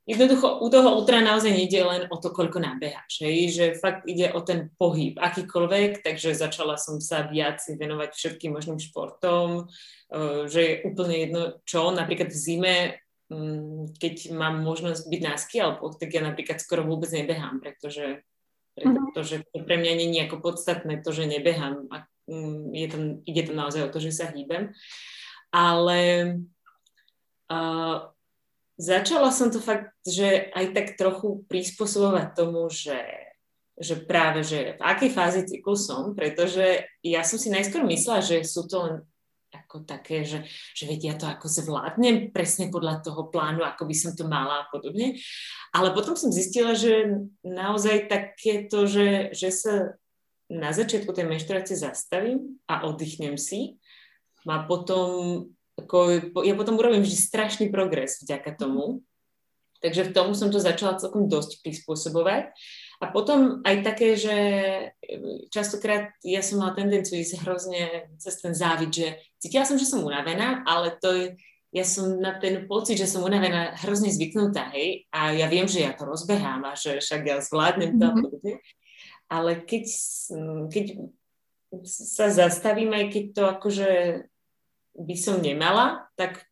[0.05, 3.49] Jednoducho u toho ultra naozaj nejde len o to, koľko nabeháš, hej?
[3.49, 8.77] že fakt ide o ten pohyb, akýkoľvek, takže začala som sa viac venovať všetkým možným
[8.77, 12.75] športom, uh, že je úplne jedno čo, napríklad v zime,
[13.33, 18.21] um, keď mám možnosť byť na ski alebo tak ja napríklad skoro vôbec nebehám, pretože,
[18.75, 22.97] pretože to pre mňa nie je ako podstatné to, že nebehám a um, je to,
[23.23, 24.75] ide to naozaj o to, že sa hýbem.
[25.55, 25.99] Ale
[27.47, 27.97] uh,
[28.75, 32.99] začala som to fakt, že aj tak trochu prispôsobovať tomu, že,
[33.79, 38.43] že práve, že v akej fáze cyklu som, pretože ja som si najskôr myslela, že
[38.43, 38.95] sú to len
[39.75, 44.15] ako také, že, že vedia to ako zvládnem presne podľa toho plánu, ako by som
[44.15, 45.19] to mala a podobne.
[45.75, 49.99] Ale potom som zistila, že naozaj takéto, že, že sa
[50.47, 53.75] na začiatku tej menštruácie zastavím a oddychnem si,
[54.47, 55.43] ma potom
[55.75, 59.03] ako, ja potom urobím vždy strašný progres vďaka tomu.
[59.83, 62.55] Takže v tomu som to začala celkom dosť prispôsobovať.
[63.03, 64.37] A potom aj také, že
[65.51, 69.07] častokrát ja som mala tendenciu ísť hrozne cez ten závid, že
[69.39, 71.25] cítila som, že som unavená, ale to je,
[71.75, 75.83] ja som na ten pocit, že som unavená hrozne zvyknutá, hej, a ja viem, že
[75.83, 78.59] ja to rozbehám a že však ja zvládnem to mm-hmm.
[79.25, 79.89] Ale keď,
[80.69, 80.85] keď
[81.83, 83.89] sa zastavím, aj keď to akože
[84.95, 86.47] by som nemala, tak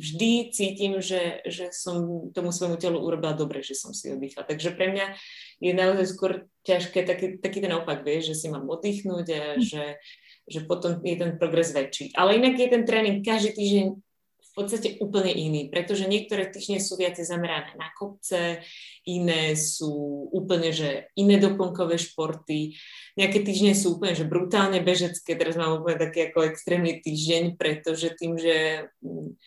[0.00, 4.48] vždy cítim, že, že som tomu svojmu telu urobila dobre, že som si oddychla.
[4.48, 5.06] Takže pre mňa
[5.60, 6.32] je naozaj skôr
[6.64, 9.60] ťažké taký, taký ten opak, vieš, že si mám oddychnúť a hm.
[9.60, 9.84] že,
[10.48, 12.16] že potom je ten progres väčší.
[12.16, 13.86] Ale inak je ten tréning každý týždeň
[14.50, 18.66] v podstate úplne iný, pretože niektoré týždne sú viacej zamerané na kopce,
[19.06, 22.74] iné sú úplne, že iné doplnkové športy,
[23.14, 28.10] nejaké týždne sú úplne, že brutálne bežecké, teraz mám úplne taký ako extrémny týždeň, pretože
[28.18, 29.38] tým, že mm,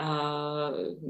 [0.00, 0.06] a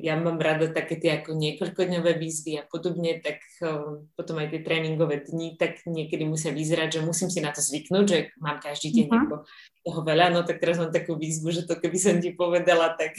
[0.03, 4.61] ja mám rada také tie ako niekoľkodňové výzvy a podobne, tak uh, potom aj tie
[4.67, 8.91] tréningové dni tak niekedy musia vyzerať, že musím si na to zvyknúť, že mám každý
[8.91, 9.47] deň uh-huh.
[9.87, 13.15] toho veľa, no tak teraz mám takú výzvu, že to keby som ti povedala, tak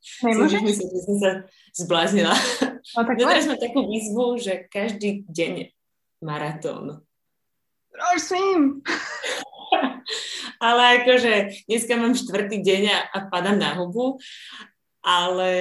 [0.00, 0.24] si
[0.64, 1.30] myslím, že som sa
[1.76, 2.32] zbláznila.
[2.96, 5.76] No, tak no, teraz mám takú výzvu, že každý deň
[6.24, 7.04] maratón.
[7.92, 8.80] Prosím.
[10.62, 14.22] Ale akože dneska mám štvrtý deň a, a padám na hubu
[15.02, 15.52] ale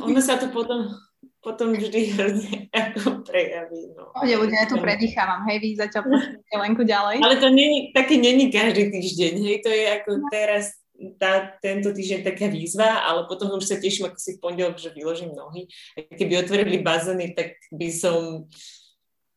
[0.00, 0.92] ono sa to potom,
[1.40, 3.92] potom vždy hrozne ako prejaví.
[3.96, 4.12] No.
[4.12, 6.04] Pohode ľudia, ja tu predýchávam, hej, vy zatiaľ
[6.64, 7.24] Lenku ďalej.
[7.24, 10.76] Ale to není, také není každý týždeň, hej, to je ako teraz,
[11.16, 14.90] tá, tento týždeň taká výzva, ale potom už sa teším, ako si v pondelok, že
[14.90, 15.70] vyložím nohy.
[15.94, 18.50] Keby otvorili bazény, tak by som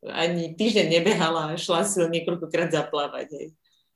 [0.02, 3.28] ani týždeň nebehala a šla si niekoľkokrát zaplávať.
[3.38, 3.48] Hej.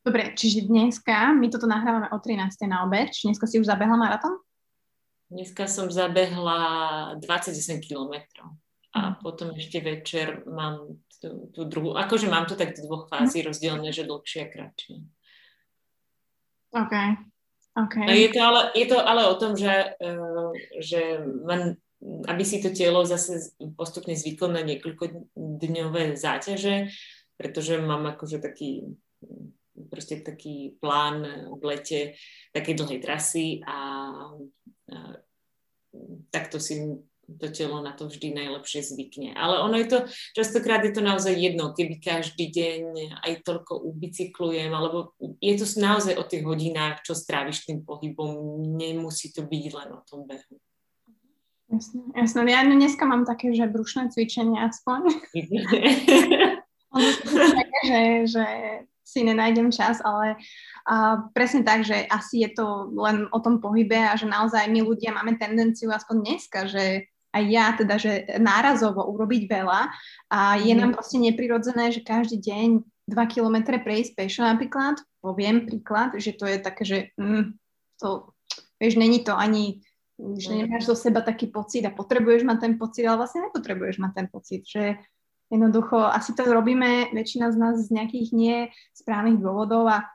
[0.06, 2.70] Dobre, čiže dneska, my toto nahrávame o 13.
[2.70, 4.38] na obed, či dneska si už zabehla maratón?
[5.34, 8.54] Dneska som zabehla 28 kilometrov
[8.94, 9.16] a mhm.
[9.26, 13.48] potom ešte večer mám tú, tú druhú, akože mám to tak do dvoch fází mm.
[13.50, 14.96] rozdelené, že dlhšie a kratšie.
[16.76, 16.94] OK.
[17.74, 18.06] okay.
[18.14, 20.52] Je, to ale, je to ale o tom, že, uh,
[20.84, 21.80] že man,
[22.30, 26.92] aby si to telo zase postupne zvyklo na niekoľko dňové záťaže,
[27.40, 28.96] pretože mám akože taký
[29.92, 31.24] proste taký plán
[31.60, 32.02] v lete
[32.56, 33.78] takej dlhej trasy a, a
[36.32, 39.34] takto si to telo na to vždy najlepšie zvykne.
[39.34, 39.98] Ale ono je to,
[40.38, 42.82] častokrát je to naozaj jedno, keby každý deň
[43.26, 49.34] aj toľko ubicyklujem, alebo je to naozaj o tých hodinách, čo stráviš tým pohybom, nemusí
[49.34, 50.62] to byť len o tom behu.
[51.66, 52.46] Jasne, jasne.
[52.46, 55.10] Ja dneska mám také, že brušné cvičenie aspoň.
[57.90, 58.46] že, že
[59.06, 60.36] si nenájdem čas, ale
[60.90, 64.82] uh, presne tak, že asi je to len o tom pohybe a že naozaj my
[64.82, 69.82] ľudia máme tendenciu aspoň dneska, že aj ja teda, že nárazovo urobiť veľa
[70.32, 70.96] a je nám mhm.
[70.98, 76.58] proste neprirodzené, že každý deň 2 kilometre prejsť pešo napríklad, poviem príklad, že to je
[76.58, 77.54] také, že mm,
[78.02, 78.34] to,
[78.82, 79.86] vieš, není to ani,
[80.18, 80.58] že mhm.
[80.66, 84.28] nemáš zo seba taký pocit a potrebuješ mať ten pocit, ale vlastne nepotrebuješ mať ten
[84.32, 84.98] pocit, že
[85.54, 90.06] Jednoducho, asi to robíme väčšina z nás z nejakých nesprávnych dôvodov a e,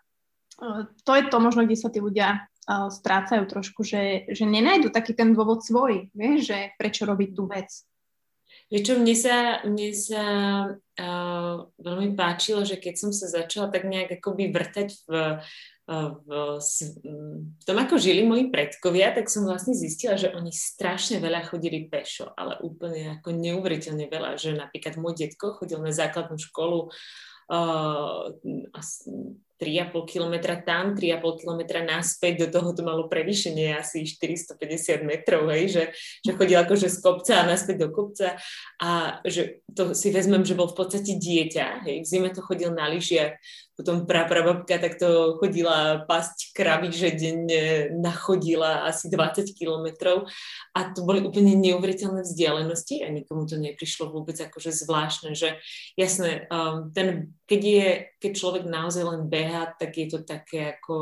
[1.07, 5.15] to je to možno, kde sa tí ľudia uh, strácajú trošku, že, že nenajdu taký
[5.15, 7.71] ten dôvod svoj, vieš, že prečo robiť tú vec.
[8.71, 10.25] Vieš čo, mne sa, mne sa
[10.71, 15.43] uh, veľmi páčilo, že keď som sa začala tak nejak akoby vrtať v,
[15.91, 16.29] v,
[17.59, 21.91] v tom, ako žili moji predkovia, tak som vlastne zistila, že oni strašne veľa chodili
[21.91, 26.87] pešo, ale úplne ako neuveriteľne veľa, že napríklad môj detko chodil na základnú školu
[27.51, 28.31] uh,
[29.61, 35.69] 3,5 kilometra tam, 3,5 kilometra naspäť, do toho to malo prevýšenie asi 450 metrov, hej,
[35.69, 35.85] že,
[36.25, 38.41] že chodil akože z kopca a naspäť do kopca.
[38.81, 42.73] A že to si vezmem, že bol v podstate dieťa, hej, v zime to chodil
[42.73, 43.37] na lyžiach,
[43.81, 50.29] potom praprababka takto chodila pasť kravy, že denne nachodila asi 20 kilometrov.
[50.77, 55.57] A to boli úplne neuveriteľné vzdialenosti a nikomu to neprišlo vôbec akože zvláštne, že
[55.97, 57.89] jasné, um, ten, keď, je,
[58.21, 60.97] keď človek naozaj len beha, tak je to také ako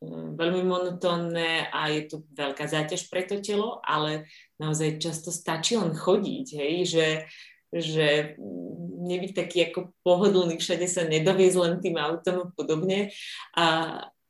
[0.00, 4.24] um, veľmi monotónne a je to veľká záťaž pre to telo, ale
[4.56, 7.06] naozaj často stačí len chodiť, hej, že
[7.80, 8.38] že
[9.06, 13.14] nebyť taký ako pohodlný, všade sa nedoviezť len tým autom a podobne.
[13.54, 13.66] A,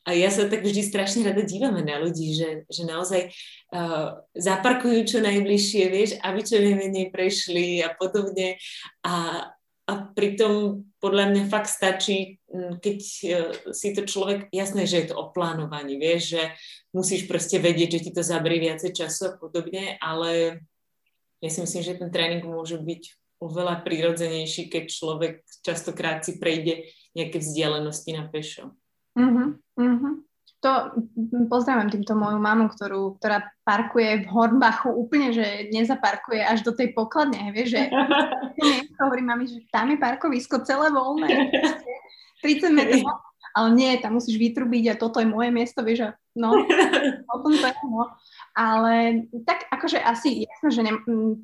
[0.06, 3.32] a ja sa tak vždy strašne rada dívame na ľudí, že, že naozaj
[3.72, 8.60] uh, zaparkujú čo najbližšie, vieš, aby čo najmenej prešli a podobne.
[9.02, 9.48] A,
[9.86, 15.14] a pritom podľa mňa fakt stačí, keď uh, si to človek, jasné, že je to
[15.16, 16.42] o plánovaní, vieš, že
[16.92, 20.62] musíš proste vedieť, že ti to zabrie viacej času a podobne, ale
[21.42, 26.88] ja si myslím, že ten tréning môže byť oveľa prirodzenejší, keď človek častokrát si prejde
[27.12, 28.72] nejaké vzdialenosti na pešo.
[29.16, 30.14] Uh-huh, uh-huh.
[30.64, 30.70] To
[31.52, 36.96] pozdravím týmto moju mamu, ktorú, ktorá parkuje v Hornbachu úplne, že nezaparkuje až do tej
[36.96, 37.82] pokladne, vieš, že
[39.00, 41.28] hovorí mami, že tam je parkovisko celé voľné,
[42.44, 43.20] 30 metrov,
[43.52, 46.52] ale nie, tam musíš vytrubiť a toto je moje miesto, vieš, a no,
[47.32, 48.04] o tom to je, no.
[48.56, 50.92] Ale tak akože asi jasno, že ne,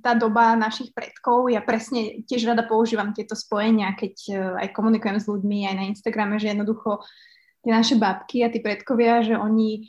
[0.00, 5.18] tá doba našich predkov, ja presne tiež rada používam tieto spojenia, keď uh, aj komunikujem
[5.20, 7.05] s ľuďmi aj na Instagrame, že jednoducho
[7.62, 9.87] tie naše babky a tí predkovia, že oni,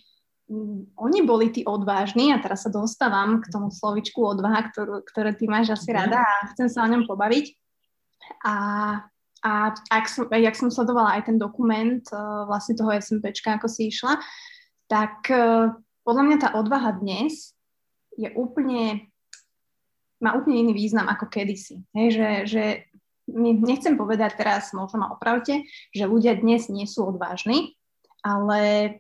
[0.96, 5.50] oni boli tí odvážni a teraz sa dostávam k tomu slovičku odvaha, ktorú, ktoré ty
[5.50, 5.98] máš asi mhm.
[5.98, 7.46] rada a chcem sa o ňom pobaviť.
[8.48, 8.56] A,
[9.44, 9.52] a
[9.92, 14.16] ak som, jak som sledovala aj ten dokument uh, vlastne toho SMPčka, ako si išla,
[14.88, 17.56] tak uh, podľa mňa tá odvaha dnes
[18.19, 19.10] je úplne,
[20.22, 21.82] má úplne iný význam ako kedysi.
[21.96, 22.63] Hej, že, že
[23.32, 25.63] nechcem povedať teraz, možno ma opravte,
[25.96, 27.80] že ľudia dnes nie sú odvážni,
[28.22, 29.00] ale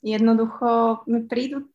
[0.00, 1.66] jednoducho prídu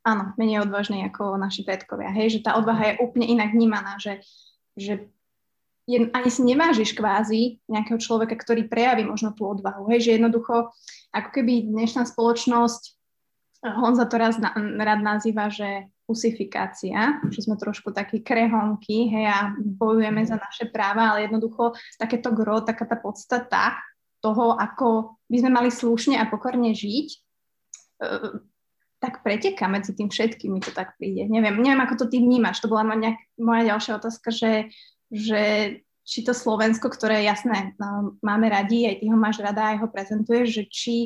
[0.00, 2.08] áno, menej odvážni ako naši predkovia.
[2.12, 4.24] Hej, že tá odvaha je úplne inak vnímaná, že,
[4.74, 5.12] že
[5.90, 9.90] je, ani si nevážiš kvázi nejakého človeka, ktorý prejaví možno tú odvahu.
[9.90, 10.70] Hej, že jednoducho,
[11.10, 13.00] ako keby dnešná spoločnosť
[13.60, 19.52] Honza to raz na, rád nazýva, že usifikácia, že sme trošku takí krehonky, hej, a
[19.52, 23.76] bojujeme za naše práva, ale jednoducho takéto gro, taká tá podstata
[24.24, 27.08] toho, ako by sme mali slušne a pokorne žiť,
[28.00, 28.40] uh,
[29.00, 31.28] tak preteká medzi tým všetkým, mi to tak príde.
[31.28, 32.60] Neviem, neviem, ako to ty vnímaš.
[32.60, 34.72] To bola moja, moja ďalšia otázka, že,
[35.10, 35.42] že
[36.06, 39.88] či to Slovensko, ktoré jasné, no, máme radi, aj ty ho máš rada, aj ho
[39.90, 40.96] prezentuješ, že či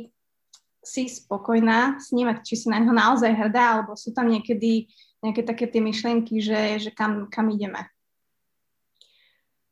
[0.85, 4.88] si spokojná s ním, či si na ňo naozaj hrdá, alebo sú tam niekedy
[5.25, 7.88] nejaké také tie myšlienky, že, že kam, kam ideme?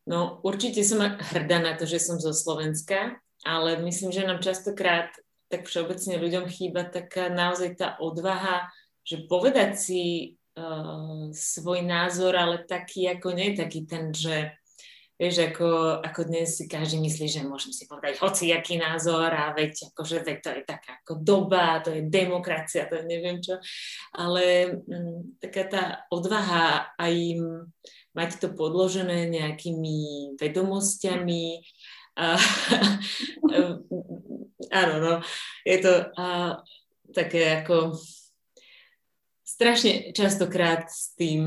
[0.09, 5.13] No určite som hrdá na to, že som zo Slovenska, ale myslím, že nám častokrát
[5.53, 8.73] tak všeobecne ľuďom chýba taká naozaj tá odvaha,
[9.05, 10.01] že povedať si
[10.57, 14.53] uh, svoj názor, ale taký ako nie taký ten, že
[15.23, 19.95] vieš, ako, ako dnes si každý myslí, že môžem si povedať hociaký názor a veď,
[19.95, 23.55] akože, veď to je taká ako doba, to je demokracia, to je neviem čo,
[24.19, 27.39] ale um, taká tá odvaha aj
[28.19, 31.63] mať to podložené nejakými vedomosťami,
[32.13, 32.37] a,
[34.83, 35.13] áno, no,
[35.65, 36.61] je to a,
[37.15, 37.97] také ako
[39.53, 41.45] strašne častokrát s tým,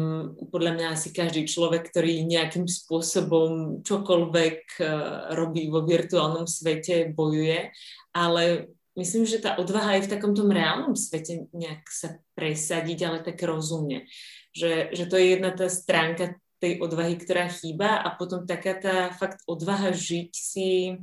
[0.54, 4.88] podľa mňa asi každý človek, ktorý nejakým spôsobom čokoľvek uh,
[5.34, 7.74] robí vo virtuálnom svete, bojuje,
[8.14, 13.42] ale myslím, že tá odvaha aj v takomto reálnom svete nejak sa presadiť, ale tak
[13.42, 14.06] rozumne.
[14.54, 19.12] Že, že to je jedna tá stránka tej odvahy, ktorá chýba a potom taká tá
[19.12, 20.96] fakt odvaha žiť si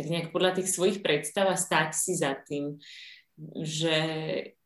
[0.00, 2.80] tak nejak podľa tých svojich predstav a stáť si za tým.
[3.40, 3.98] Že,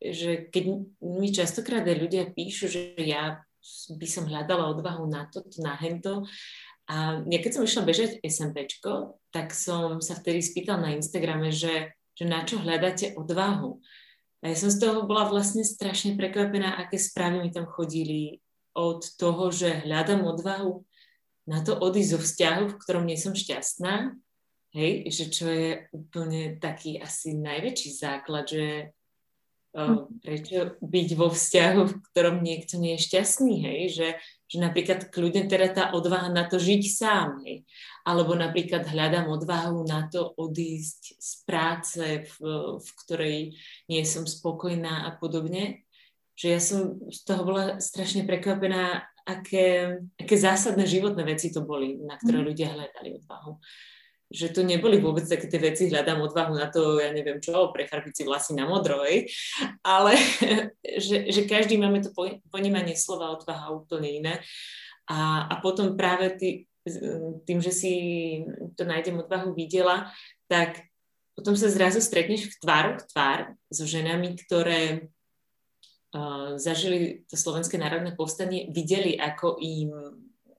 [0.02, 0.64] že keď
[0.98, 3.38] mi častokrát aj ľudia píšu, že ja
[3.94, 6.26] by som hľadala odvahu na to, na hento,
[6.84, 12.24] a keď som išla bežať SMPčko, tak som sa vtedy spýtala na Instagrame, že, že
[12.28, 13.80] na čo hľadáte odvahu.
[14.44, 18.44] A ja som z toho bola vlastne strašne prekvapená, aké správy mi tam chodili
[18.76, 20.84] od toho, že hľadám odvahu
[21.48, 24.12] na to odísť zo vzťahu, v ktorom nie som šťastná,
[24.74, 28.66] hej, že čo je úplne taký asi najväčší základ, že
[29.78, 34.08] uh, prečo byť vo vzťahu, v ktorom niekto nie je šťastný, hej, že,
[34.50, 37.62] že napríklad kľudne teda tá odvaha na to žiť sám, hej,
[38.02, 42.34] alebo napríklad hľadám odvahu na to odísť z práce, v,
[42.82, 43.38] v ktorej
[43.86, 45.86] nie som spokojná a podobne,
[46.34, 51.94] že ja som z toho bola strašne prekvapená, aké, aké zásadné životné veci to boli,
[52.02, 52.46] na ktoré mm.
[52.50, 53.52] ľudia hľadali odvahu.
[54.34, 58.12] Že to neboli vôbec také tie veci, hľadám odvahu na to, ja neviem čo, prefarbiť
[58.18, 59.30] si vlasy na modrovej,
[59.86, 60.18] ale
[61.06, 62.10] že, že každý máme to
[62.50, 64.34] ponímanie slova odvaha úplne iné.
[65.06, 66.48] A, a potom práve tý,
[67.46, 67.94] tým, že si
[68.74, 70.10] to nájdem odvahu videla,
[70.50, 70.82] tak
[71.34, 73.38] potom sa zrazu stretneš v tváru v tvár
[73.70, 75.10] so ženami, ktoré
[76.56, 79.90] zažili to Slovenské národné povstanie, videli, ako im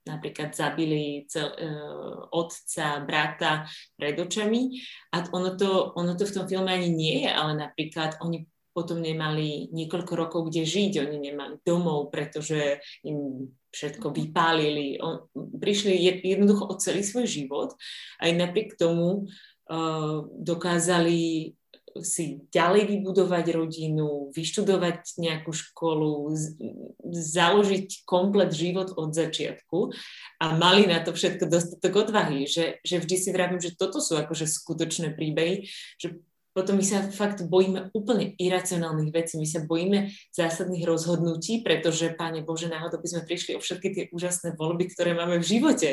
[0.06, 3.66] napríklad zabili cel, uh, otca, brata
[3.98, 4.78] pred očami
[5.12, 9.00] a ono to, ono to v tom filme ani nie je, ale napríklad oni potom
[9.00, 15.00] nemali niekoľko rokov kde žiť, oni nemali domov, pretože im všetko vypálili.
[15.00, 17.72] On, prišli jednoducho o celý svoj život
[18.20, 21.52] aj napriek tomu uh, dokázali
[22.04, 26.36] si ďalej vybudovať rodinu, vyštudovať nejakú školu,
[27.08, 29.96] založiť komplet život od začiatku
[30.44, 34.20] a mali na to všetko dostatok odvahy, že, že vždy si vravím, že toto sú
[34.20, 36.20] akože skutočné príbehy, že
[36.56, 42.48] potom my sa fakt bojíme úplne iracionálnych vecí, my sa bojíme zásadných rozhodnutí, pretože, Páne
[42.48, 45.92] Bože, náhodou by sme prišli o všetky tie úžasné voľby, ktoré máme v živote,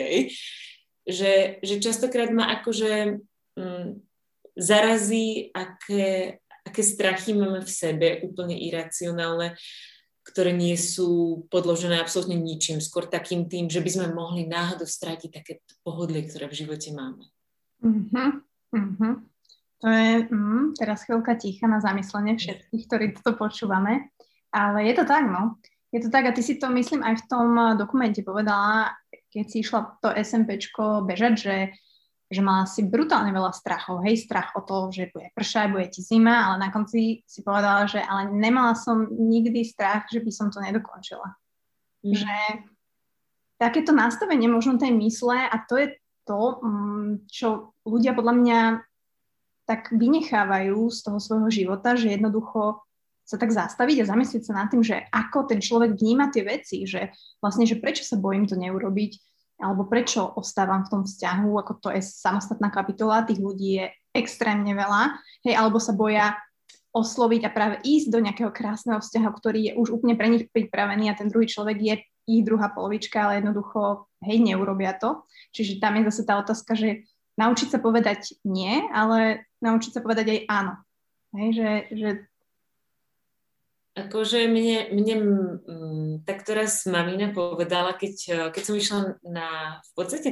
[1.02, 3.18] Že, že častokrát ma akože
[3.58, 4.11] mm,
[4.56, 9.56] zarazí, aké, aké strachy máme v sebe, úplne iracionálne,
[10.22, 15.30] ktoré nie sú podložené absolútne ničím, skôr takým tým, že by sme mohli náhodou strátiť
[15.42, 17.26] také pohodlie, ktoré v živote máme.
[17.82, 18.30] Uh-huh,
[18.70, 19.14] uh-huh.
[19.82, 24.14] To je mm, teraz chvíľka ticha na zamyslenie všetkých, ktorí toto počúvame.
[24.54, 25.58] Ale je to tak, no.
[25.90, 28.94] Je to tak a ty si to, myslím, aj v tom dokumente povedala,
[29.34, 31.54] keď si išla to SMPčko bežať, že
[32.32, 36.00] že mala si brutálne veľa strachov, hej, strach o to, že bude pršať, bude ti
[36.00, 40.48] zima, ale na konci si povedala, že ale nemala som nikdy strach, že by som
[40.48, 41.36] to nedokončila.
[42.00, 42.16] Mm.
[42.16, 42.36] Že
[43.60, 45.92] takéto nastavenie možno tej mysle a to je
[46.24, 48.60] to, mm, čo ľudia podľa mňa
[49.68, 52.82] tak vynechávajú z toho svojho života, že jednoducho
[53.22, 56.82] sa tak zastaviť a zamyslieť sa nad tým, že ako ten človek vníma tie veci,
[56.88, 59.12] že vlastne, že prečo sa bojím to neurobiť,
[59.62, 64.74] alebo prečo ostávam v tom vzťahu, ako to je samostatná kapitola, tých ľudí je extrémne
[64.74, 66.36] veľa, hej, alebo sa boja
[66.92, 71.08] osloviť a práve ísť do nejakého krásneho vzťahu, ktorý je už úplne pre nich pripravený
[71.08, 71.94] a ten druhý človek je
[72.28, 75.24] ich druhá polovička, ale jednoducho, hej, neurobia to.
[75.56, 77.08] Čiže tam je zase tá otázka, že
[77.40, 80.74] naučiť sa povedať nie, ale naučiť sa povedať aj áno.
[81.32, 82.08] Hej, že, že
[83.92, 85.16] Akože mne, mne
[86.24, 89.48] tak teraz mamina povedala, keď, keď som išla na,
[89.84, 90.28] v podstate,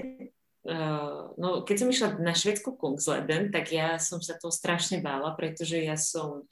[0.65, 5.37] uh, no, keď som išla na švedsku Kungsleden, tak ja som sa toho strašne bála,
[5.37, 6.49] pretože ja som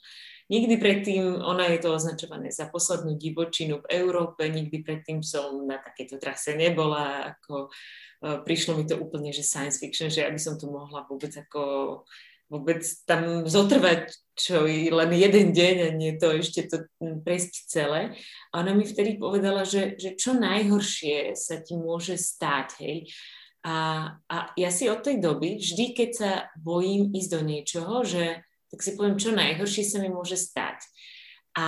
[0.53, 5.81] nikdy predtým, ona je to označované za poslednú divočinu v Európe, nikdy predtým som na
[5.81, 10.61] takéto trase nebola, ako uh, prišlo mi to úplne, že science fiction, že aby som
[10.61, 11.61] to mohla vôbec ako
[12.49, 18.15] vôbec tam zotrvať čo len jeden deň a nie to ešte to prejsť celé.
[18.55, 22.97] A ona mi vtedy povedala, že, že čo najhoršie sa ti môže stať, hej.
[23.67, 23.75] A,
[24.31, 28.39] a ja si od tej doby, vždy keď sa bojím ísť do niečoho, že
[28.71, 30.79] tak si poviem, čo najhoršie sa mi môže stať.
[31.59, 31.67] A,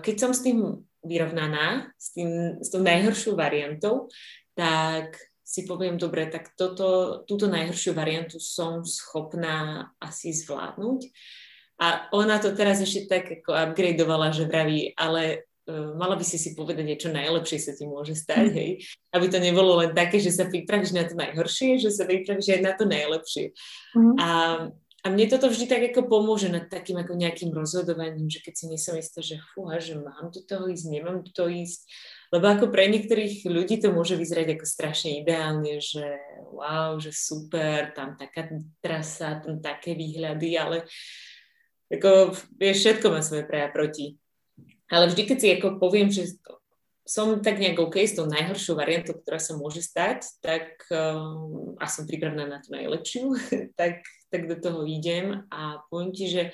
[0.00, 4.08] keď som s tým vyrovnaná, s, tým, s tou najhoršou variantou,
[4.56, 5.20] tak
[5.54, 11.00] si poviem, dobre, tak toto, túto najhoršiu variantu som schopná asi zvládnuť.
[11.78, 16.38] A ona to teraz ešte tak ako upgradeovala, že vraví, ale uh, mala by si
[16.38, 18.70] si povedať niečo najlepšie sa ti môže stať, hej.
[19.14, 22.62] Aby to nebolo len také, že sa pripravíš na to najhoršie, že sa pripravíš aj
[22.62, 23.54] na to najlepšie.
[23.94, 24.14] Mm.
[24.18, 24.28] A,
[25.02, 28.64] a mne toto vždy tak ako pomôže nad takým ako nejakým rozhodovaním, že keď si
[28.70, 31.90] nie som istá, že fúha, že mám do toho ísť, nemám do toho ísť,
[32.34, 36.02] lebo ako pre niektorých ľudí to môže vyzerať ako strašne ideálne, že
[36.50, 38.50] wow, že super, tam taká
[38.82, 40.82] trasa, tam také výhľady, ale
[41.94, 44.18] ako, vieš, všetko má svoje pre a proti.
[44.90, 46.34] Ale vždy, keď si ako poviem, že
[47.04, 51.86] som tak nejak OK s tou najhoršou variantou, ktorá sa môže stať, tak um, a
[51.86, 53.30] som pripravená na tú najlepšiu,
[53.78, 56.50] tak, tak do toho idem a poviem ti, že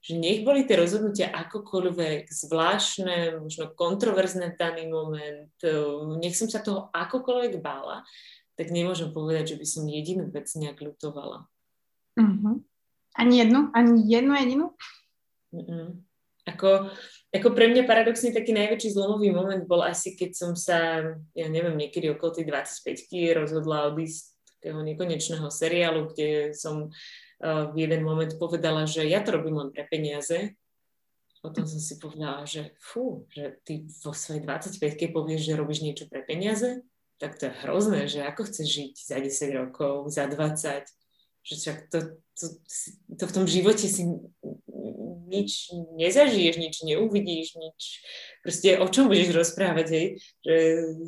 [0.00, 5.76] že nech boli tie rozhodnutia akokoľvek zvláštne, možno kontroverzné v daný moment, e,
[6.16, 8.00] nech som sa toho akokoľvek bála,
[8.56, 11.44] tak nemôžem povedať, že by som jedinú vec nejak ľutovala.
[12.16, 12.64] Uh-huh.
[13.16, 13.68] Ani jednu?
[13.76, 14.66] Ani jednu jedinú?
[15.52, 15.96] Uh-uh.
[16.48, 16.88] Ako,
[17.30, 21.04] ako pre mňa paradoxne taký najväčší zlomový moment bol asi, keď som sa,
[21.36, 26.92] ja neviem, niekedy okolo tej 25 rozhodla odísť takého nekonečného seriálu, kde som
[27.40, 30.52] v jeden moment povedala, že ja to robím len pre peniaze.
[31.40, 36.04] Potom som si povedala, že fú, že ty vo svojej 25-ke povieš, že robíš niečo
[36.04, 36.84] pre peniaze,
[37.16, 40.84] tak to je hrozné, že ako chceš žiť za 10 rokov, za 20,
[41.40, 41.98] že však to,
[42.36, 42.46] to,
[43.16, 44.04] to v tom živote si
[45.30, 47.80] nič nezažiješ, nič neuvidíš, nič,
[48.44, 50.06] proste o čom budeš rozprávať, hej?
[50.44, 50.56] že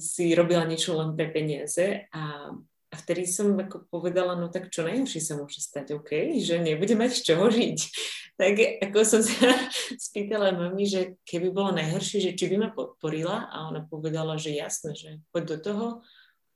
[0.00, 2.54] si robila niečo len pre peniaze a
[2.92, 6.92] a vtedy som ako povedala, no tak čo najhoršie sa môže stať, OK, že nebude
[6.92, 7.80] mať z čoho žiť.
[8.32, 9.54] Tak ako som sa
[10.08, 14.56] spýtala mami, že keby bolo najhoršie, že či by ma podporila a ona povedala, že
[14.56, 15.86] jasné, že poď do toho,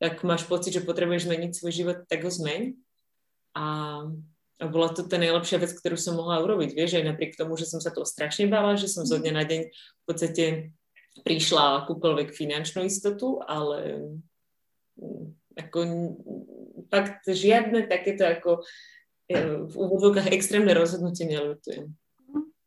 [0.01, 2.75] ak máš pocit, že potrebuješ zmeniť svoj život, tak ho zmeň.
[3.61, 3.67] A,
[4.57, 6.75] a bola to tá najlepšia vec, ktorú som mohla urobiť.
[6.75, 9.45] Vieš, aj napriek tomu, že som sa toho strašne bála, že som zo dňa na
[9.45, 10.45] deň v podstate
[11.23, 14.01] prišla akúkoľvek finančnú istotu, ale
[15.57, 15.79] ako
[16.93, 18.63] fakt žiadne takéto ako
[19.27, 21.91] e, v úvodzovkách extrémne rozhodnutie neľutujem.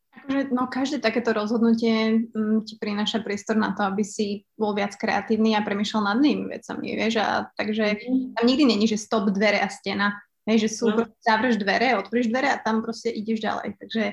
[0.10, 4.74] Akože, no každé takéto rozhodnutie m, mm, ti prináša priestor na to, aby si bol
[4.74, 8.38] viac kreatívny a premýšľal nad inými vecami, vieš, a takže mm.
[8.38, 10.18] tam nikdy není, že stop dvere a stena,
[10.50, 11.06] hej, že sú, no.
[11.22, 14.04] zavreš dvere, otvoríš dvere a tam proste ideš ďalej, takže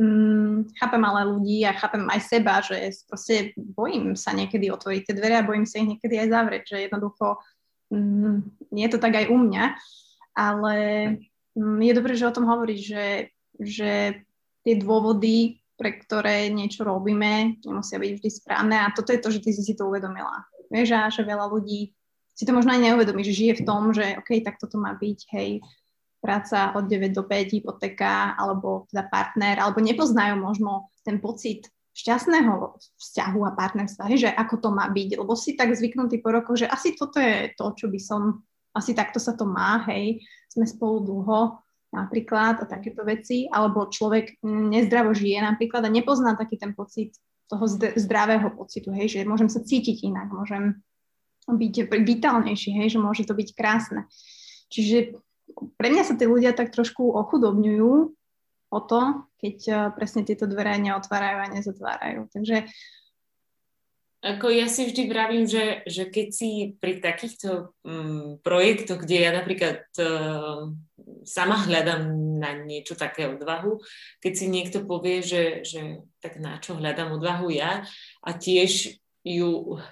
[0.00, 5.14] mm, chápem ale ľudí a chápem aj seba, že proste bojím sa niekedy otvoriť tie
[5.16, 7.40] dvere a bojím sa ich niekedy aj zavrieť, že jednoducho
[8.72, 9.64] je to tak aj u mňa,
[10.32, 10.76] ale
[11.52, 13.06] mm, je dobré, že o tom hovoríš, že,
[13.60, 13.92] že
[14.64, 19.42] tie dôvody, pre ktoré niečo robíme, nemusia byť vždy správne a toto je to, že
[19.44, 20.46] ty si to uvedomila.
[20.72, 21.92] Vieš, a že veľa ľudí
[22.32, 25.18] si to možno aj neuvedomí, že žije v tom, že OK, tak toto má byť,
[25.36, 25.60] hej,
[26.22, 32.80] práca od 9 do 5, hypotéka, alebo teda partner, alebo nepoznajú možno ten pocit šťastného
[32.96, 36.66] vzťahu a partnerstva, že ako to má byť, lebo si tak zvyknutý po rokoch, že
[36.68, 38.40] asi toto je to, čo by som,
[38.72, 41.60] asi takto sa to má, hej, sme spolu dlho
[41.92, 47.12] napríklad a takéto veci, alebo človek nezdravo žije napríklad a nepozná taký ten pocit
[47.52, 47.68] toho
[48.00, 50.80] zdravého pocitu, hej, že môžem sa cítiť inak, môžem
[51.44, 54.08] byť vitálnejší, hej, že môže to byť krásne.
[54.72, 55.20] Čiže
[55.76, 58.16] pre mňa sa tí ľudia tak trošku ochudobňujú
[58.72, 62.32] o to, keď uh, presne tieto dvere neotvárajú a nezatvárajú.
[62.32, 62.64] Takže
[64.22, 69.34] ako ja si vždy vravím, že, že keď si pri takýchto um, projektoch, kde ja
[69.34, 70.70] napríklad uh,
[71.26, 72.06] sama hľadám
[72.38, 73.82] na niečo také odvahu,
[74.22, 77.82] keď si niekto povie, že, že tak na čo hľadám odvahu ja
[78.22, 78.94] a tiež
[79.26, 79.82] ju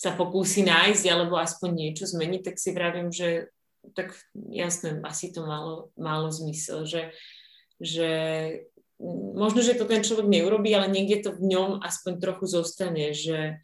[0.00, 3.52] sa pokúsi nájsť alebo aspoň niečo zmeniť, tak si vravím, že
[3.92, 4.16] tak
[4.48, 7.12] jasné, asi to malo, malo zmysel, že,
[7.82, 8.10] že
[9.34, 13.58] možno, že to ten človek neurobí, ale niekde to v ňom aspoň trochu zostane, že,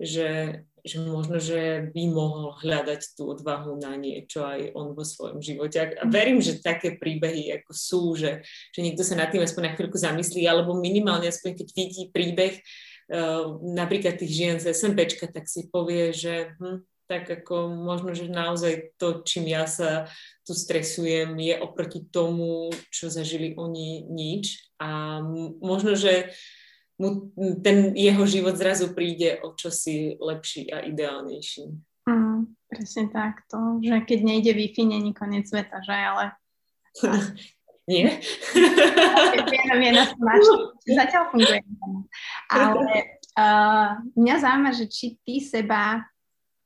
[0.00, 5.44] že, že možno, že by mohol hľadať tú odvahu na niečo aj on vo svojom
[5.44, 6.00] živote.
[6.00, 8.40] A verím, že také príbehy ako sú, že,
[8.72, 12.56] že niekto sa nad tým aspoň na chvíľku zamyslí, alebo minimálne aspoň keď vidí príbeh
[13.12, 16.80] uh, napríklad tých žien z SMPčka, tak si povie, že hm,
[17.10, 20.06] tak ako možno, že naozaj to, čím ja sa
[20.46, 24.70] tu stresujem, je oproti tomu, čo zažili oni nič.
[24.78, 25.18] A
[25.58, 26.30] možno, že
[27.02, 27.34] mu
[27.66, 31.74] ten jeho život zrazu príde o čosi lepší a ideálnejší.
[32.06, 33.42] Mm, presne tak.
[33.50, 35.98] To, že keď nejde Wi-Fi, není koniec sveta, že?
[35.98, 36.24] Ale...
[37.90, 38.22] Nie?
[39.50, 39.96] Viem, viem,
[41.00, 41.58] Zatiaľ funguje.
[42.46, 42.86] Ale
[43.34, 46.06] uh, mňa zaujíma, že či ty seba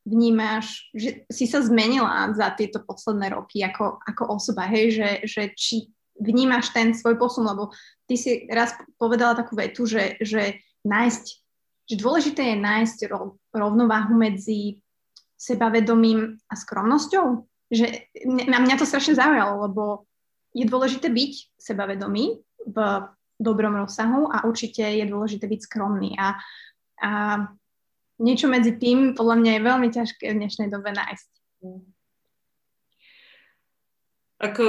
[0.04, 5.42] vnímaš, že si sa zmenila za tieto posledné roky ako, ako osoba, hej, že, že
[5.56, 5.88] či
[6.20, 7.72] vnímaš ten svoj posun, lebo
[8.06, 11.24] ty si raz povedala takú vetu, že, že nájsť,
[11.90, 12.98] že dôležité je nájsť
[13.50, 14.84] rovnováhu medzi
[15.34, 17.26] sebavedomím a skromnosťou.
[17.72, 17.86] Že
[18.28, 19.84] na mňa to strašne zaujalo, lebo
[20.54, 22.76] je dôležité byť sebavedomý v
[23.40, 26.14] dobrom rozsahu a určite je dôležité byť skromný.
[26.14, 26.38] A,
[27.02, 27.10] a
[28.20, 31.30] niečo medzi tým podľa mňa je veľmi ťažké v dnešnej dobe nájsť.
[34.44, 34.64] Ako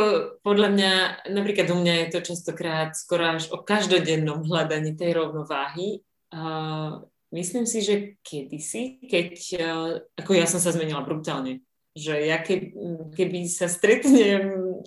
[0.45, 0.91] podľa mňa,
[1.35, 6.05] napríklad u mňa je to častokrát skoro až o každodennom hľadaní tej rovnováhy.
[6.31, 7.03] Uh,
[7.35, 9.29] myslím si, že kedysi, keď,
[9.59, 12.71] uh, ako ja som sa zmenila brutálne, že ja ke,
[13.15, 14.79] keby sa stretnem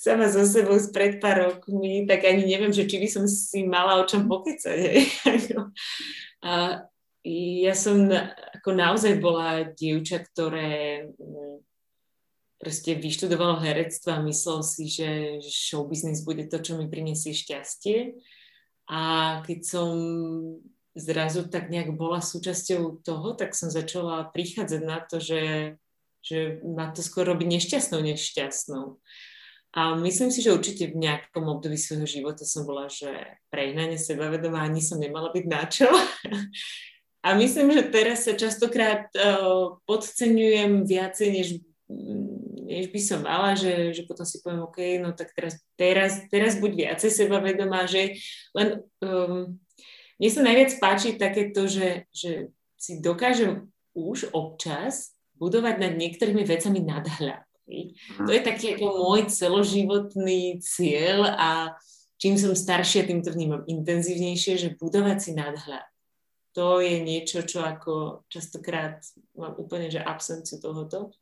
[0.00, 4.00] sama so sebou spred pár rokmi, tak ani neviem, že či by som si mala
[4.00, 4.78] o čom pokecať.
[4.80, 5.00] Hej.
[6.48, 6.80] a,
[7.24, 8.08] ja som
[8.60, 11.60] ako naozaj bola dievča, ktoré mm,
[12.60, 18.20] proste vyštudovalo herectvo a myslel si, že show business bude to, čo mi prinesie šťastie.
[18.88, 19.00] A
[19.44, 19.90] keď som
[20.92, 25.76] zrazu tak nejak bola súčasťou toho, tak som začala prichádzať na to, že,
[26.20, 28.98] že ma to skôr robí nešťastnou než šťastnou.
[29.70, 34.66] A myslím si, že určite v nejakom období svojho života som bola, že prehnane sebavedomá,
[34.66, 35.86] ani som nemala byť na čo.
[37.20, 41.48] A myslím, že teraz sa častokrát uh, podceňujem viacej, než,
[42.64, 46.56] než by som mala, že, že potom si poviem, OK, no tak teraz, teraz, teraz
[46.56, 48.16] buď viacej sebavedomá, že
[48.56, 49.52] len um,
[50.16, 52.48] mne sa najviac páči takéto, že, že
[52.80, 57.44] si dokážem už občas budovať nad niektorými vecami nadhľad.
[58.24, 61.50] To je taký ako môj celoživotný cieľ a
[62.16, 65.89] čím som staršia, tým to vnímam intenzívnejšie, že budovať si nadhľad
[66.50, 69.02] to je niečo, čo ako častokrát
[69.38, 71.14] mám úplne, že absenciu tohoto,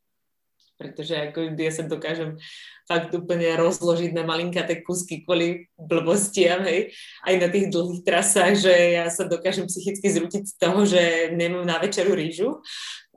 [0.79, 2.39] pretože ako ja sa dokážem
[2.87, 6.95] fakt úplne rozložiť na malinkaté kúsky kvôli blbostiam, hej,
[7.27, 11.67] aj na tých dlhých trasách, že ja sa dokážem psychicky zrútiť z toho, že nemám
[11.67, 12.63] na večeru rýžu,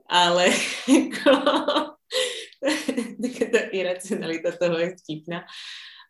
[0.05, 0.51] ale
[0.91, 1.31] ako,
[3.23, 5.47] taká iracionalita toho je vtipná.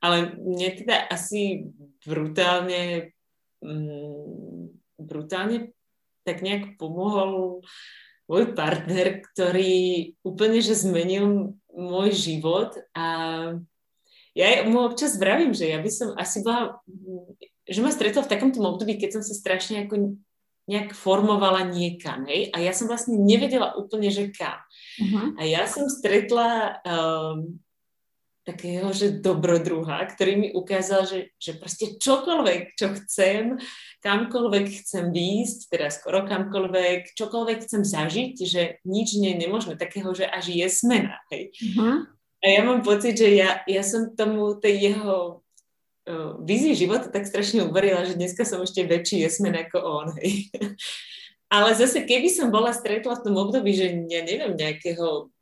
[0.04, 1.70] Ale mne teda asi
[2.04, 3.16] brutálne
[3.64, 5.72] mm, brutálne
[6.24, 7.62] tak nejak pomohol
[8.28, 13.08] môj partner, ktorý úplne, že zmenil môj život a
[14.34, 16.82] ja mu občas vravím, že ja by som asi bola,
[17.70, 20.18] že ma stretla v takomto období, keď som sa strašne ako
[20.66, 22.50] nejak formovala niekam, hej?
[22.56, 24.58] A ja som vlastne nevedela úplne, že kam.
[24.98, 25.36] Uh-huh.
[25.36, 27.60] A ja som stretla um,
[28.44, 33.56] takého, že dobrodruha, ktorý mi ukázal, že, že proste čokoľvek, čo chcem,
[34.04, 40.12] kamkoľvek chcem výjsť, teda skoro kamkoľvek, čokoľvek chcem zažiť, že nič nie je nemožné, takého,
[40.12, 41.24] že až je smena.
[41.32, 41.56] Hej.
[41.56, 42.04] Uh-huh.
[42.44, 45.40] A ja mám pocit, že ja, ja som tomu tej jeho
[46.04, 50.08] uh, vízii života tak strašne uverila, že dneska som ešte väčší jesmen ako on.
[50.20, 50.52] Hej.
[51.54, 55.33] Ale zase, keby som bola stretla v tom období, že ja neviem, nejakého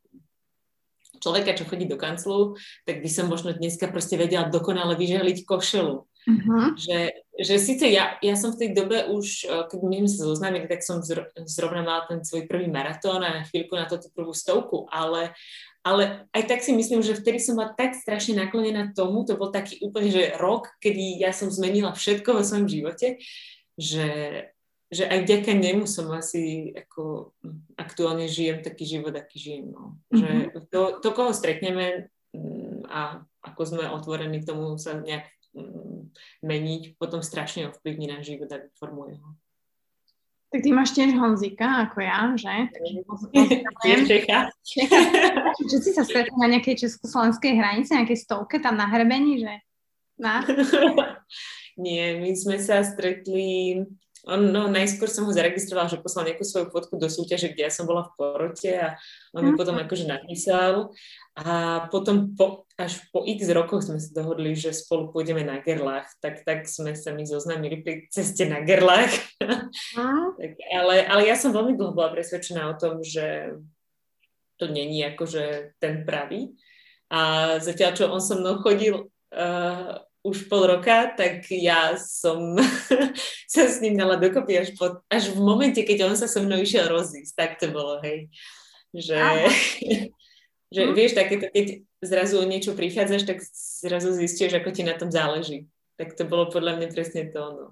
[1.21, 5.95] človeka, čo chodí do kanclu, tak by som možno dneska proste vedela dokonale vyželiť košelu.
[6.21, 6.77] Uh-huh.
[6.77, 10.29] Že, že síce ja, ja som v tej dobe už, eh, keď my sme sa
[10.29, 11.01] zoznámili, tak som
[11.49, 15.33] zrovna mala ten svoj prvý maratón a chvíľku na tú prvú stovku, ale,
[15.81, 19.49] ale aj tak si myslím, že vtedy som bola tak strašne naklonená tomu, to bol
[19.49, 23.17] taký úplne, že rok, kedy ja som zmenila všetko vo svojom živote,
[23.81, 24.09] že,
[24.91, 27.31] že aj vďaka nemu som asi ako
[27.79, 29.71] aktuálne žijem taký život, aký žijem.
[29.71, 29.95] No.
[30.11, 30.51] Mm-hmm.
[30.51, 36.11] Že to, to, koho stretneme mm, a ako sme otvorení k tomu sa nejak mm,
[36.43, 39.31] meniť, potom strašne ovplyvní náš život a formuje ho.
[40.51, 42.51] Tak ty máš tiež Honzika, ako ja, že?
[43.87, 44.51] Tiež Čecha.
[45.87, 49.63] si sa stretli na nejakej československej hranici, nejakej stovke tam na hrebení, že?
[50.19, 50.43] Na?
[51.79, 53.79] Nie, my sme sa stretli
[54.29, 57.71] on, no, najskôr som ho zaregistrovala, že poslal nejakú svoju fotku do súťaže, kde ja
[57.73, 58.93] som bola v porote a
[59.33, 59.57] on mi mhm.
[59.57, 60.93] potom akože napísal
[61.33, 66.05] a potom po, až po x rokoch sme sa dohodli, že spolu pôjdeme na Gerlach,
[66.21, 69.15] tak, tak sme sa mi zoznámili pri ceste na Gerlach.
[70.39, 73.57] tak, ale, ale ja som veľmi dlho bola presvedčená o tom, že
[74.61, 76.53] to není akože ten pravý.
[77.09, 82.57] A zatiaľ, čo on so mnou chodil uh, už pol roka, tak ja som
[83.53, 86.61] sa s ním dala dokopy až, po, až v momente, keď on sa so mnou
[86.61, 87.33] išiel rozísť.
[87.33, 88.29] Tak to bolo, hej.
[88.93, 89.17] Že,
[90.75, 90.93] že hm.
[90.93, 93.37] vieš, takéto, keď zrazu o niečo prichádzaš, tak
[93.81, 95.65] zrazu zistíš, ako ti na tom záleží.
[95.97, 97.67] Tak to bolo podľa mňa presne to, no.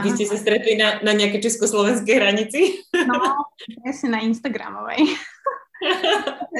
[0.00, 2.80] Vy ste sa stretli na, na nejakej československej hranici?
[2.96, 3.44] No,
[3.84, 5.04] presne na Instagramovej.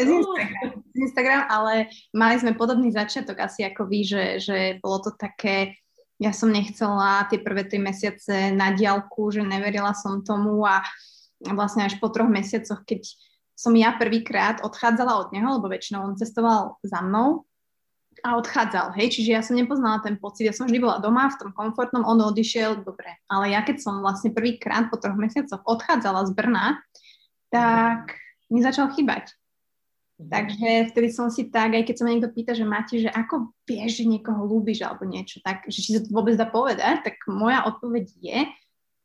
[0.00, 5.76] Instagram, Instagram, ale mali sme podobný začiatok asi ako vy, že, že bolo to také,
[6.20, 10.84] ja som nechcela tie prvé tri mesiace na diálku, že neverila som tomu a
[11.52, 13.08] vlastne až po troch mesiacoch, keď
[13.56, 17.44] som ja prvýkrát odchádzala od neho, lebo väčšinou on cestoval za mnou
[18.20, 21.40] a odchádzal, hej, čiže ja som nepoznala ten pocit, ja som vždy bola doma v
[21.40, 26.28] tom komfortnom, on odišiel, dobre, ale ja keď som vlastne prvýkrát po troch mesiacoch odchádzala
[26.28, 26.66] z Brna,
[27.48, 28.16] tak
[28.50, 29.30] mi začal chýbať.
[30.20, 30.28] Mhm.
[30.28, 33.56] Takže vtedy som si tak, aj keď sa ma niekto pýta, že máte, že ako
[33.64, 37.64] vieš, že niekoho ľúbiš alebo niečo, tak že sa to vôbec dá povedať, tak moja
[37.64, 38.38] odpoveď je,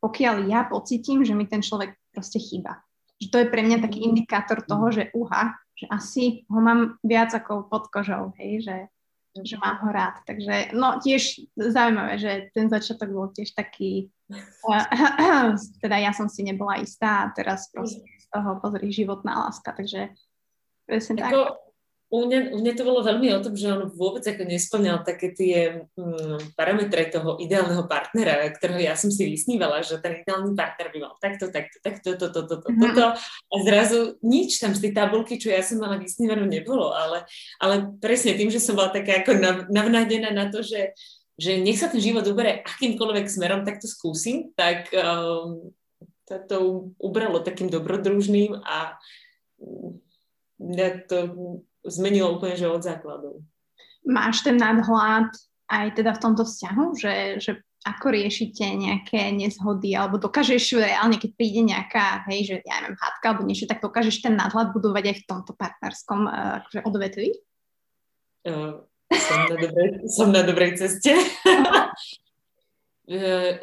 [0.04, 2.84] pokiaľ ja pocitím, že mi ten človek proste chýba.
[3.16, 4.06] Že to je pre mňa taký mhm.
[4.12, 8.76] indikátor toho, že uha, že asi ho mám viac ako pod kožou, hej, že,
[9.40, 10.20] že mám ho rád.
[10.28, 14.12] Takže no tiež zaujímavé, že ten začiatok bol tiež taký,
[15.84, 20.10] teda ja som si nebola istá a teraz proste z toho pozri životná láska, takže
[20.90, 21.32] presne tak.
[22.06, 25.34] U mňa, u mňa to bolo veľmi o tom, že on vôbec ako nesplňal také
[25.34, 30.94] tie mm, parametre toho ideálneho partnera, ktorého ja som si vysnívala, že ten ideálny partner
[30.94, 33.04] by mal takto, takto, takto, toto, toto, toto, toto.
[33.26, 36.94] A zrazu nič tam z tej tabulky, čo ja som mala vysnívanú, nebolo.
[36.94, 37.26] Ale,
[37.58, 40.94] ale presne tým, že som bola taká ako nav, navnádená na to, že,
[41.34, 45.74] že nech sa ten život ubere akýmkoľvek smerom, tak to skúsim, tak um,
[46.26, 46.56] to, to
[46.98, 48.98] ubralo takým dobrodružným a
[50.58, 51.18] mňa to
[51.86, 53.40] zmenilo úplne, že od základov.
[54.06, 55.30] Máš ten nadhľad
[55.66, 57.52] aj teda v tomto vzťahu, že, že
[57.86, 63.24] ako riešite nejaké nezhody, alebo dokážeš reálne, keď príde nejaká, hej, že ja neviem, hádka
[63.30, 67.28] alebo niečo, tak dokážeš ten nadhľad budovať aj v tomto partnerskom uh, akože odvetvi?
[68.46, 68.82] Uh,
[69.14, 71.14] som, na dobrej, som na dobrej ceste.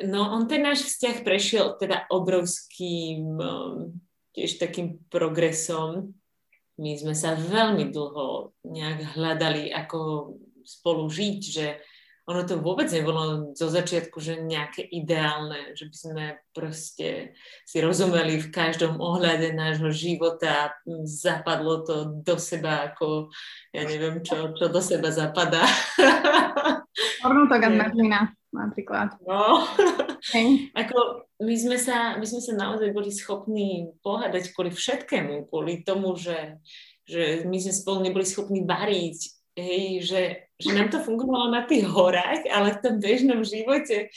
[0.07, 3.91] No, on ten náš vzťah prešiel teda obrovským um,
[4.31, 6.15] tiež takým progresom.
[6.79, 10.31] My sme sa veľmi dlho nejak hľadali, ako
[10.63, 11.75] spolu žiť, že
[12.23, 16.25] ono to vôbec nebolo zo začiatku, že nejaké ideálne, že by sme
[16.55, 17.35] proste
[17.67, 20.71] si rozumeli v každom ohľade nášho života,
[21.03, 23.27] zapadlo to do seba ako,
[23.75, 25.67] ja neviem, čo, čo do seba zapadá.
[27.27, 27.69] Ornutok a
[28.53, 29.17] napríklad.
[29.25, 29.65] No,
[30.21, 30.69] okay.
[30.81, 36.13] ako my sme, sa, my sme sa naozaj boli schopní pohľadať kvôli všetkému, kvôli tomu,
[36.15, 36.61] že,
[37.03, 39.19] že my sme spolu neboli schopní variť,
[39.57, 40.21] hej, že,
[40.61, 44.13] že nám to fungovalo na tých horách, ale v tom bežnom živote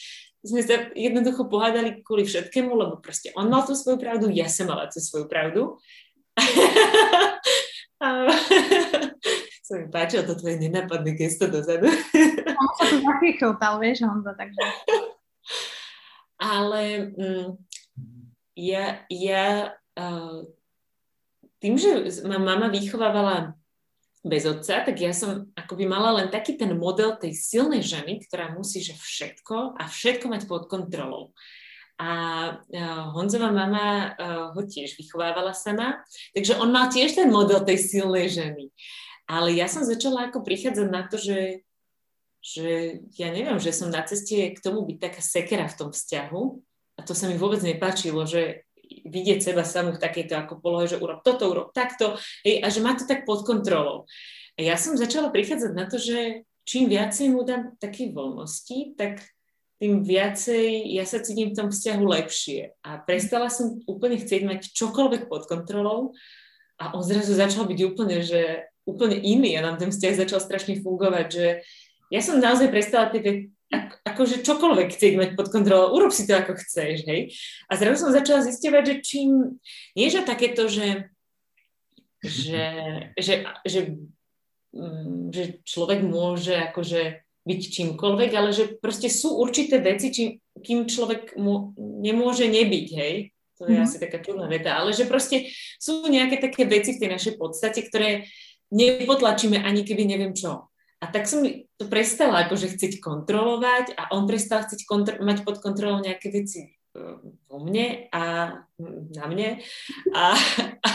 [0.47, 4.71] sme sa jednoducho pohádali kvôli všetkému, lebo proste on mal tú svoju pravdu, ja som
[4.71, 5.75] mala tú svoju pravdu.
[9.67, 11.91] sa mi páčilo to tvoje nenápadné gesto dozadu.
[12.55, 14.63] On sa tu zachychotal, vieš, Honza, takže...
[16.39, 17.49] Ale mm,
[18.55, 20.47] ja, ja uh,
[21.59, 23.59] tým, že ma mama vychovávala
[24.23, 28.55] bez otca, tak ja som akoby mala len taký ten model tej silnej ženy, ktorá
[28.55, 31.35] musí že všetko a všetko mať pod kontrolou.
[31.97, 32.11] A
[32.55, 36.05] uh, Honzová mama uh, ho tiež vychovávala sama,
[36.37, 38.71] takže on mal tiež ten model tej silnej ženy.
[39.27, 41.67] Ale ja som začala ako prichádzať na to, že,
[42.43, 46.43] že ja neviem, že som na ceste k tomu byť taká sekera v tom vzťahu
[46.97, 51.03] a to sa mi vôbec nepáčilo, že vidieť seba samú v takejto ako polohe, že
[51.03, 52.15] urob toto, urob takto
[52.47, 54.07] hej, a že má to tak pod kontrolou.
[54.57, 59.23] A ja som začala prichádzať na to, že čím viacej mu dám také voľnosti, tak
[59.77, 62.73] tým viacej ja sa cítim v tom vzťahu lepšie.
[62.81, 66.17] A prestala som úplne chcieť mať čokoľvek pod kontrolou
[66.81, 70.79] a on zrazu začal byť úplne, že úplne iný a nám ten vzťah začal strašne
[70.81, 71.47] fungovať, že
[72.09, 76.39] ja som naozaj prestala tie ako, akože čokoľvek chcieť mať pod kontrolou, urob si to
[76.39, 77.35] ako chceš, hej.
[77.67, 79.59] A zrazu som začala zistovať, že čím,
[79.99, 81.11] nie že takéto, že,
[82.23, 82.67] že,
[83.19, 83.81] že, že,
[84.71, 90.25] mm, že človek môže akože byť čímkoľvek, ale že proste sú určité veci, či,
[90.63, 93.35] kým človek mu nemôže nebyť, hej.
[93.57, 93.89] To je mm-hmm.
[93.89, 95.49] asi taká čudná veta, ale že proste
[95.81, 98.29] sú nejaké také veci v tej našej podstate, ktoré
[98.73, 100.67] nepotlačíme ani keby neviem čo.
[100.97, 101.45] A tak som
[101.77, 106.73] to prestala akože chcieť kontrolovať a on prestal chcieť kontro- mať pod kontrolou nejaké veci
[106.97, 107.21] uh,
[107.53, 108.57] vo mne a
[109.13, 109.61] na mne.
[110.17, 110.91] A, a,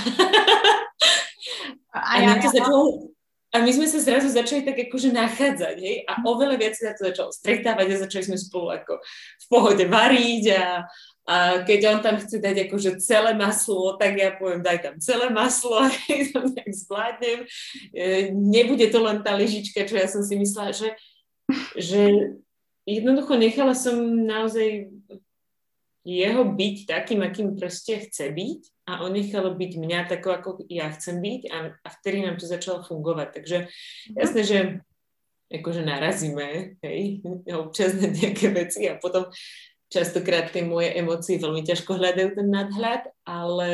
[1.94, 3.14] a, a, ja, to začalo,
[3.54, 7.06] a my sme sa zrazu začali tak akože nachádzať, hej, a oveľa viac sa to
[7.12, 9.04] začalo stretávať a začali sme spolu ako
[9.38, 10.88] v pohode variť a,
[11.22, 15.30] a keď on tam chce dať akože celé maslo, tak ja poviem, daj tam celé
[15.30, 15.78] maslo,
[16.10, 17.40] hej, to nejak zvládnem.
[17.94, 20.90] E, nebude to len tá lyžička, čo ja som si myslela, že,
[21.78, 22.02] že
[22.90, 24.90] jednoducho nechala som naozaj
[26.02, 30.90] jeho byť takým, akým proste chce byť a on nechal byť mňa tako, ako ja
[30.98, 33.28] chcem byť a, a vtedy nám to začalo fungovať.
[33.38, 34.16] Takže mhm.
[34.18, 34.58] jasné, že
[35.52, 37.20] akože narazíme, hej,
[37.52, 39.28] občas na nejaké veci a potom
[39.92, 43.72] častokrát tie moje emócie veľmi ťažko hľadajú ten nadhľad, ale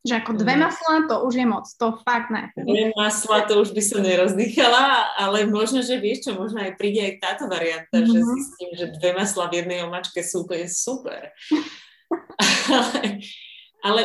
[0.00, 0.60] že ako dve mm.
[0.64, 2.48] masla, to už je moc, to fakt ne.
[2.56, 7.04] Dve masla, to už by som nerozdýchala, ale možno, že vieš čo, možno aj príde
[7.04, 8.08] aj táto varianta, mm-hmm.
[8.08, 11.28] že zistím, že dve masla v jednej omačke sú úplne super.
[12.72, 13.20] ale,
[13.92, 14.00] ale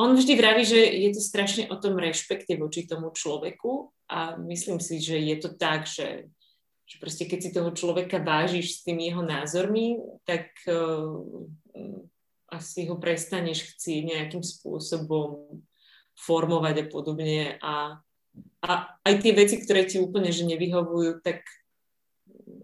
[0.00, 4.80] on vždy vraví, že je to strašne o tom rešpekte voči tomu človeku a myslím
[4.80, 6.24] si, že je to tak, že,
[6.84, 11.16] že proste keď si toho človeka vážiš s tými jeho názormi, tak uh,
[12.52, 15.58] asi ho prestaneš chcieť nejakým spôsobom
[16.14, 17.58] formovať a podobne.
[17.58, 17.98] A,
[18.62, 18.70] a
[19.02, 21.42] aj tie veci, ktoré ti úplne že nevyhovujú, tak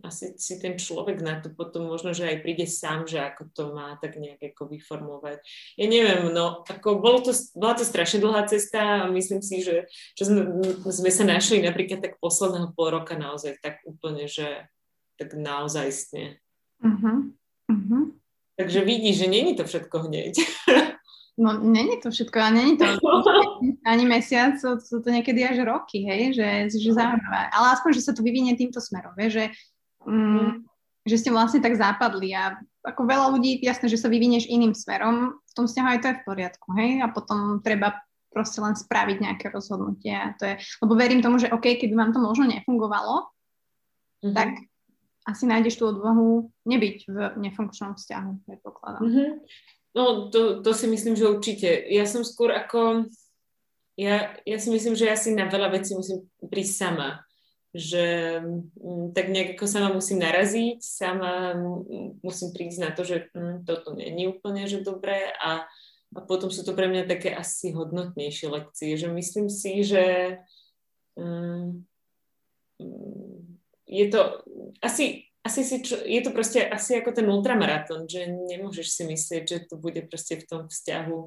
[0.02, 3.62] asi si ten človek na to potom možno, že aj príde sám, že ako to
[3.76, 5.38] má tak nejak ako vyformovať.
[5.76, 9.88] Ja neviem, no ako bolo to, bola to strašne dlhá cesta a myslím si, že,
[10.16, 10.42] že sme,
[10.88, 14.68] sme sa našli napríklad tak posledného pol roka naozaj tak úplne, že
[15.20, 16.40] tak naozajstne.
[16.80, 17.28] Uh-huh.
[17.68, 18.04] Uh-huh.
[18.56, 20.40] Takže vidíš, že není to všetko hneď.
[21.40, 22.84] No, není to všetko, a není to
[23.92, 27.48] ani mesiac, sú, sú to niekedy až roky, hej, že, že zaujímavé.
[27.48, 29.44] Ale aspoň, že sa to vyvinie týmto smerom, vie, že,
[30.06, 30.64] mm,
[31.08, 35.36] že ste vlastne tak západli a ako veľa ľudí, jasné, že sa vyvinieš iným smerom,
[35.36, 39.16] v tom vzťahu aj to je v poriadku, hej, a potom treba proste len spraviť
[39.20, 43.28] nejaké rozhodnutie a to je, lebo verím tomu, že OK, keby vám to možno nefungovalo,
[44.24, 44.32] mm-hmm.
[44.32, 44.64] tak
[45.28, 49.02] asi nájdeš tú odvahu nebyť v nefunkčnom vzťahu, predpokladám.
[49.04, 49.30] Mm-hmm.
[49.90, 51.68] No, to, to si myslím, že určite.
[51.90, 53.10] Ja som skôr ako...
[53.98, 57.20] Ja, ja si myslím, že ja si na veľa vecí musím prísť sama.
[57.70, 58.04] Že
[58.82, 61.54] mm, tak nejak ako sama musím naraziť, sama
[62.18, 65.70] musím prísť na to, že m, mm, toto není úplne že dobré a,
[66.10, 70.36] a potom sú to pre mňa také asi hodnotnejšie lekcie, že myslím si, že
[71.14, 71.86] m,
[73.90, 74.42] je to
[74.82, 79.58] asi, asi si, je to proste asi ako ten ultramaratón, že nemôžeš si myslieť, že
[79.66, 81.18] to bude proste v tom vzťahu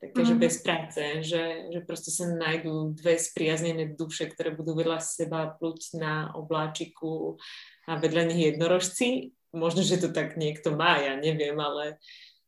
[0.00, 0.32] také, mm-hmm.
[0.34, 0.40] mhm.
[0.40, 6.00] bez práce, že, že proste sa nájdú dve spriaznené duše, ktoré budú vedľa seba pluť
[6.00, 7.36] na obláčiku
[7.84, 9.36] a vedľa nich jednorožci.
[9.52, 12.00] Možno, že to tak niekto má, ja neviem, ale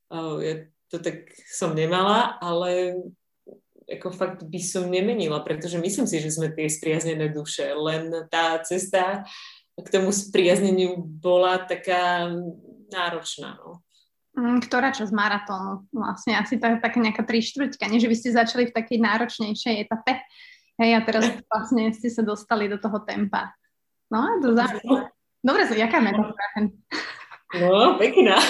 [0.08, 3.00] oh, ja to tak som nemala, ale
[3.90, 8.56] ako fakt by som nemenila, pretože myslím si, že sme tie spriaznené duše, len tá
[8.62, 9.26] cesta
[9.76, 12.30] k tomu spriazneniu bola taká
[12.92, 13.58] náročná.
[13.60, 13.80] No.
[14.32, 15.84] Mm, ktorá časť maratónu?
[15.92, 18.98] Vlastne asi to je taká nejaká tri štvrťka, nie že vy ste začali v takej
[19.04, 20.24] náročnejšej etape,
[20.80, 23.52] hej, a teraz vlastne ste sa dostali do toho tempa.
[24.08, 25.12] No, to zaujímavé.
[25.42, 26.46] Dobre, so, jaká metafora?
[27.52, 28.40] No, pekná.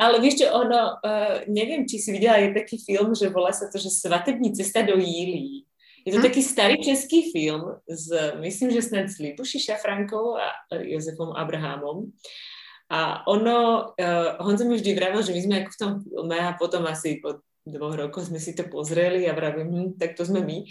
[0.00, 3.68] Ale vieš čo, ono, uh, neviem, či si videla, je taký film, že volá sa
[3.68, 5.68] to, že Svatební cesta do Jílí.
[6.04, 6.26] Je to hm?
[6.32, 8.08] taký starý český film, s,
[8.40, 12.12] myslím, že snad s Libuši Šafrankou a Jozefom Abrahamom.
[12.92, 16.52] A ono, uh, Honzo mi vždy vravil, že my sme ako v tom filme a
[16.52, 20.44] potom asi po dvoch rokoch sme si to pozreli a vravím, hm, tak to sme
[20.44, 20.68] my,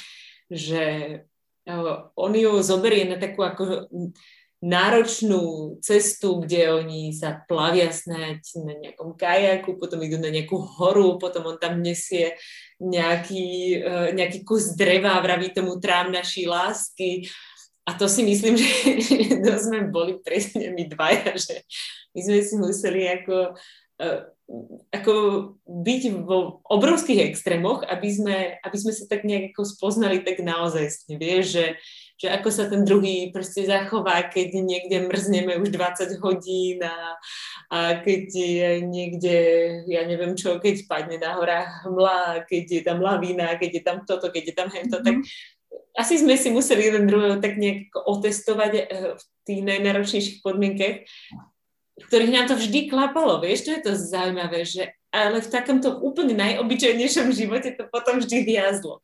[0.53, 0.83] že
[1.65, 3.89] uh, on ju zoberie na takú ako
[4.63, 11.19] náročnú cestu, kde oni sa plavia snáď na nejakom kajaku, potom idú na nejakú horu,
[11.19, 12.39] potom on tam nesie
[12.79, 17.27] nejaký, uh, nejaký kus dreva vraví tomu trám naší lásky.
[17.83, 18.69] A to si myslím, že,
[19.43, 21.67] to sme boli presne my dvaja, že
[22.15, 23.57] my sme si museli ako,
[23.99, 24.19] uh,
[24.91, 25.13] ako
[25.67, 31.45] byť vo obrovských extrémoch, aby sme, aby sme sa tak nejak spoznali tak naozaj, vieš,
[31.59, 31.65] že,
[32.19, 37.19] že ako sa ten druhý proste zachová, keď niekde mrzneme už 20 hodín a,
[37.71, 39.37] a keď je niekde,
[39.91, 43.97] ja neviem čo, keď padne na horách hmla, keď je tam lavína, keď je tam
[44.07, 45.07] toto, keď je tam hento, mm-hmm.
[45.07, 45.27] tak mhm.
[45.93, 51.05] Asi sme si museli jeden druhého tak nejak otestovať eh, v tých najnáročnejších podmienkach,
[52.09, 56.33] ktorých nám to vždy klapalo, vieš, to je to zaujímavé, že ale v takomto úplne
[56.33, 58.97] najobyčajnejšom živote to potom vždy viazlo.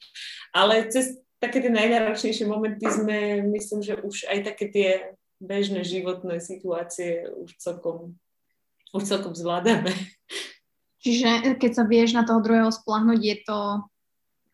[0.50, 4.90] Ale cez také tie najnáročnejšie momenty sme, myslím, že už aj také tie
[5.38, 8.18] bežné životné situácie už celkom,
[8.92, 9.94] už celkom zvládame.
[11.06, 13.60] Čiže keď sa vieš na toho druhého splahnuť, je to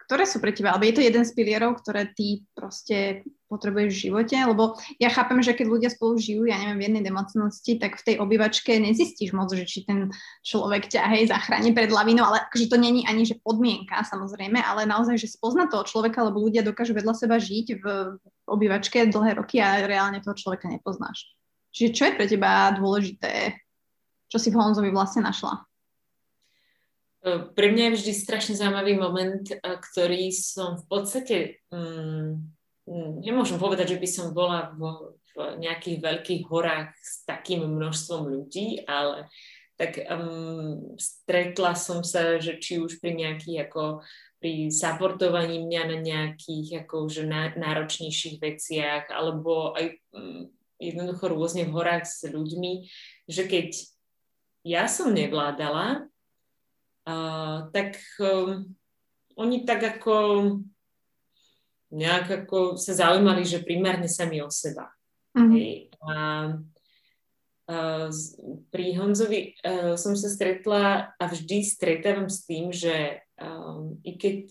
[0.05, 4.03] ktoré sú pre teba, alebo je to jeden z pilierov, ktoré ty proste potrebuješ v
[4.09, 7.97] živote, lebo ja chápem, že keď ľudia spolu žijú, ja neviem, v jednej domácnosti, tak
[7.97, 10.09] v tej obývačke nezistíš moc, že či ten
[10.45, 14.89] človek ťa hej zachráni pred lavinou, ale akože to není ani že podmienka samozrejme, ale
[14.89, 17.85] naozaj, že spozna toho človeka, lebo ľudia dokážu vedľa seba žiť v
[18.45, 21.29] obývačke dlhé roky a reálne toho človeka nepoznáš.
[21.73, 23.57] Čiže čo je pre teba dôležité,
[24.29, 25.65] čo si v Honzovi vlastne našla?
[27.25, 31.37] Pre mňa je vždy strašne zaujímavý moment, ktorý som v podstate,
[31.73, 32.37] um,
[33.25, 38.85] nemôžem povedať, že by som bola v, v nejakých veľkých horách s takým množstvom ľudí,
[38.85, 39.25] ale
[39.73, 44.05] tak um, stretla som sa, že či už pri nejakých ako
[44.37, 47.25] pri supportovaní mňa na nejakých ako že
[47.57, 52.85] náročnejších veciach, alebo aj um, jednoducho rôzne v horách s ľuďmi,
[53.25, 53.81] že keď
[54.61, 56.05] ja som nevládala,
[57.05, 58.65] uh, tak um,
[59.37, 60.15] oni tak ako
[61.95, 64.91] nejak ako sa zaujímali, že primárne sami o seba.
[65.37, 65.51] Mm-hmm.
[65.55, 65.71] Hej.
[66.01, 66.11] A,
[67.65, 67.77] a
[68.69, 74.41] pri Honzovi uh, som sa stretla a vždy stretávam s tým, že um, i keď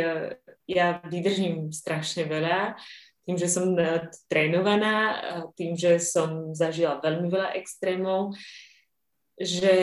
[0.00, 0.28] uh,
[0.64, 2.78] ja vydržím strašne veľa,
[3.24, 8.36] tým, že som uh, trénovaná, uh, tým, že som zažila veľmi veľa extrémov,
[9.40, 9.76] že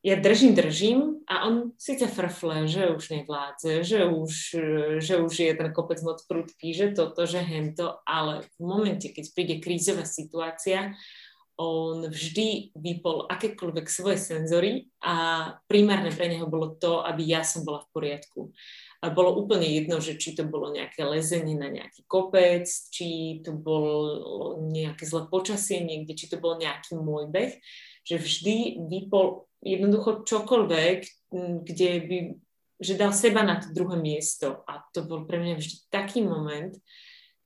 [0.00, 0.98] ja držím, držím
[1.28, 4.32] a on síce frfle, že už nevládze, že už,
[4.98, 9.24] že už je ten kopec moc prudký, že toto, že hento, ale v momente, keď
[9.36, 10.96] príde krízová situácia,
[11.60, 17.68] on vždy vypol akékoľvek svoje senzory a primárne pre neho bolo to, aby ja som
[17.68, 18.40] bola v poriadku.
[19.04, 23.52] A bolo úplne jedno, že či to bolo nejaké lezenie na nejaký kopec, či to
[23.52, 27.60] bolo nejaké zlé počasie niekde, či to bol nejaký môj beh,
[28.10, 30.98] že vždy vypol jednoducho čokoľvek,
[31.62, 32.18] kde by,
[32.82, 34.66] že dal seba na to druhé miesto.
[34.66, 36.74] A to bol pre mňa vždy taký moment,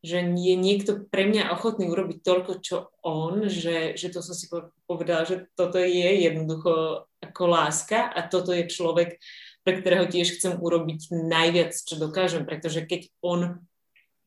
[0.01, 4.49] že je niekto pre mňa ochotný urobiť toľko, čo on, že, že to som si
[4.89, 9.21] povedala, že toto je jednoducho ako láska a toto je človek,
[9.65, 13.65] pre ktorého tiež chcem urobiť najviac, čo dokážem, pretože keď on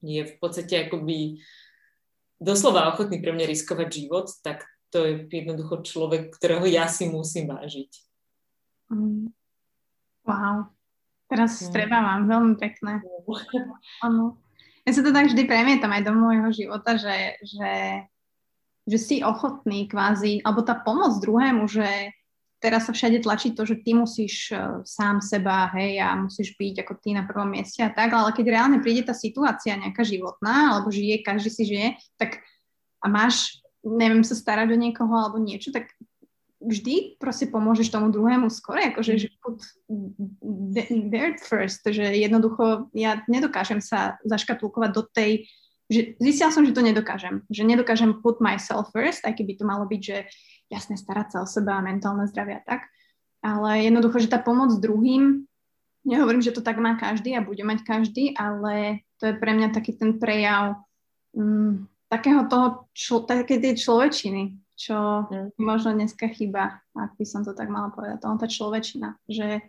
[0.02, 1.46] je v podstate akoby
[2.42, 7.52] doslova ochotný pre mňa riskovať život, tak to je jednoducho človek, ktorého ja si musím
[7.52, 7.92] vážiť.
[8.92, 9.32] Mm.
[10.24, 10.72] Wow.
[11.28, 11.72] Teraz mm.
[11.76, 13.04] treba mám veľmi pekné.
[14.06, 14.40] Ano.
[14.88, 17.74] Ja sa to tak vždy premietam aj do môjho života, že, že,
[18.88, 22.16] že si ochotný kvázi, alebo tá pomoc druhému, že
[22.64, 26.88] teraz sa všade tlačí to, že ty musíš uh, sám seba, hej, a musíš byť
[26.88, 30.72] ako ty na prvom mieste a tak, ale keď reálne príde tá situácia nejaká životná,
[30.72, 32.40] alebo žije, každý si žije, tak
[33.04, 35.92] a máš neviem sa starať o niekoho alebo niečo, tak
[36.58, 39.62] vždy proste pomôžeš tomu druhému skôr, akože že put
[40.82, 45.46] there first, že jednoducho ja nedokážem sa zaškatulkovať do tej,
[45.88, 49.86] že zistila som, že to nedokážem, že nedokážem put myself first, aj keby to malo
[49.86, 50.18] byť, že
[50.68, 52.90] jasne starať sa o seba a mentálne zdravie a tak,
[53.40, 55.48] ale jednoducho, že tá pomoc druhým,
[56.04, 59.72] nehovorím, že to tak má každý a bude mať každý, ale to je pre mňa
[59.72, 60.82] taký ten prejav
[61.38, 65.60] mm, takého toho, člo, také tie človečiny, čo mm.
[65.60, 69.66] možno dneska chýba, ak by som to tak mala povedať, to tá človečina, že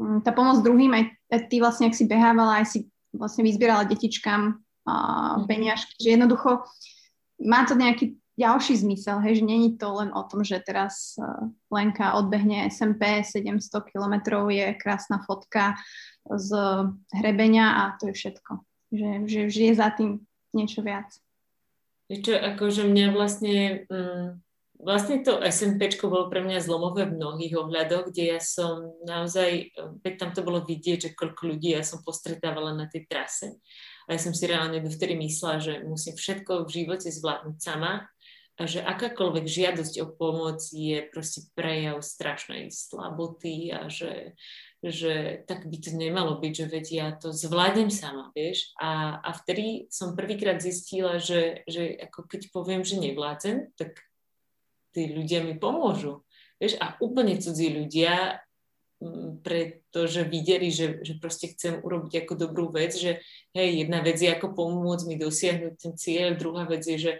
[0.00, 2.78] mm, tá pomoc druhým, aj, aj ty vlastne, ak si behávala, aj si
[3.12, 6.64] vlastne vyzbierala detičkám uh, peniažky, že jednoducho
[7.44, 11.50] má to nejaký ďalší zmysel, hej, že není to len o tom, že teraz uh,
[11.70, 13.60] Lenka odbehne SMP 700
[13.90, 15.78] kilometrov, je krásna fotka
[16.24, 16.50] z
[17.14, 18.52] hrebenia a to je všetko.
[18.88, 20.24] Že, že, že je za tým
[20.56, 21.12] niečo viac.
[22.08, 24.40] Čo, akože mňa vlastne, mm,
[24.80, 30.14] vlastne to SMPčko bolo pre mňa zlomové v mnohých ohľadoch, kde ja som naozaj, veď
[30.16, 33.60] tam to bolo vidieť, že koľko ľudí ja som postretávala na tej trase.
[34.08, 38.08] A ja som si reálne dovtedy myslela, že musím všetko v živote zvládnuť sama
[38.58, 44.32] a že akákoľvek žiadosť o pomoc je proste prejav strašnej slaboty a že
[44.78, 48.70] že tak by to nemalo byť, že veď ja to zvládnem sama, vieš.
[48.78, 53.98] A, a vtedy som prvýkrát zistila, že, že ako keď poviem, že nevládzem, tak
[54.94, 56.22] tí ľudia mi pomôžu.
[56.62, 58.42] Vieš, a úplne cudzí ľudia
[59.46, 63.22] pretože videli, že, že proste chcem urobiť ako dobrú vec, že
[63.54, 67.12] hej, jedna vec je ako pomôcť mi dosiahnuť ten cieľ, druhá vec je, že,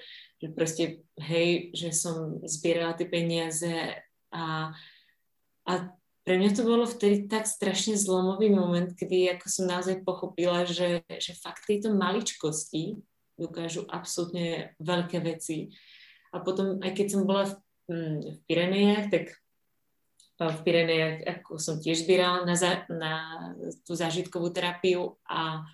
[0.43, 0.85] že proste
[1.23, 3.95] hej, že som zbierala tie peniaze
[4.35, 4.75] a,
[5.71, 5.73] a
[6.29, 11.01] pre mňa to bolo vtedy tak strašne zlomový moment, kedy ako som naozaj pochopila, že,
[11.09, 13.01] že fakt tieto maličkosti
[13.41, 15.73] dokážu absolútne veľké veci.
[16.37, 17.57] A potom, aj keď som bola v,
[17.89, 19.25] hm, v Pirenejach, tak
[20.37, 23.13] v Pirenejach ako som tiež zbierala na, za, na
[23.89, 25.65] tú zážitkovú terapiu a,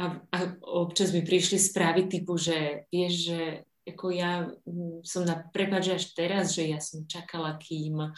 [0.00, 3.40] a, a občas mi prišli správy typu, že vieš, že
[3.92, 8.08] ako ja hm, som na prepáč až teraz, že ja som čakala, kým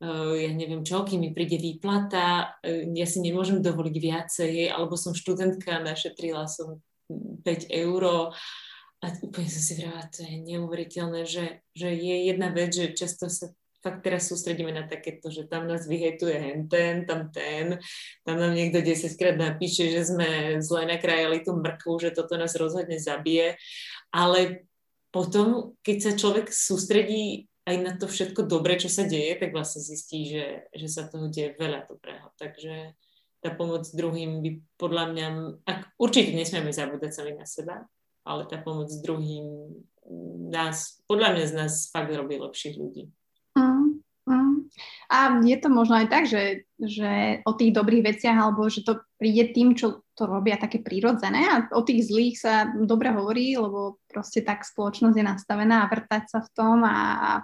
[0.00, 5.12] ja neviem čo, kým mi príde výplata, e, ja si nemôžem dovoliť viacej, alebo som
[5.12, 6.80] študentka, našetrila som
[7.12, 8.32] 5 eur
[9.00, 13.28] a úplne som si vrala, to je neuveriteľné, že, že je jedna vec, že často
[13.28, 17.80] sa fakt teraz sústredíme na takéto, že tam nás vyhejtuje hen ten, tam ten,
[18.24, 22.52] tam nám niekto 10 krát napíše, že sme zle nakrajali tú mrkvu, že toto nás
[22.56, 23.56] rozhodne zabije,
[24.12, 24.68] ale
[25.10, 29.80] potom, keď sa človek sústredí aj na to všetko dobré, čo sa deje, tak vlastne
[29.80, 32.34] zistí, že, že sa toho deje veľa dobrého.
[32.34, 32.98] Takže
[33.40, 35.26] tá pomoc druhým by podľa mňa,
[35.64, 37.86] ak, určite nesmieme zabúdať sami na seba,
[38.26, 39.46] ale tá pomoc druhým
[40.50, 43.08] nás, podľa mňa z nás fakt robí lepších ľudí.
[45.10, 49.02] A je to možno aj tak, že, že o tých dobrých veciach, alebo že to
[49.18, 53.98] príde tým, čo to robia také prírodzené a o tých zlých sa dobre hovorí, lebo
[54.06, 56.96] proste tak spoločnosť je nastavená a vrtať sa v tom a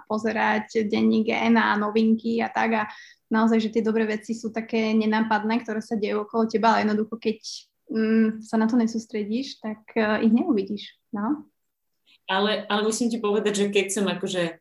[0.07, 2.83] pozerať denní gen a novinky a tak a
[3.27, 7.19] naozaj, že tie dobré veci sú také nenápadné, ktoré sa dejú okolo teba, ale jednoducho,
[7.19, 7.37] keď
[7.91, 10.95] mm, sa na to nesústredíš, tak uh, ich neuvidíš.
[11.11, 11.43] No?
[12.27, 14.59] Ale, ale musím ti povedať, že keď som akože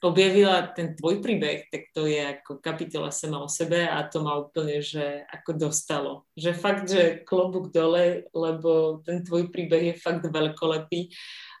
[0.00, 4.40] objavila ten tvoj príbeh, tak to je ako kapitola sama o sebe a to ma
[4.40, 6.12] úplne, že ako dostalo.
[6.40, 11.12] Že fakt, že klobúk dole, lebo ten tvoj príbeh je fakt veľkolepý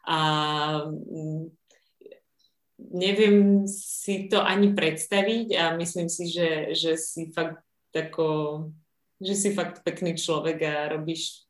[0.08, 0.18] a
[0.88, 1.52] mm,
[2.96, 7.60] neviem si to ani predstaviť a myslím si, že, že si fakt
[7.92, 8.72] tako,
[9.20, 11.44] že si fakt pekný človek a robíš,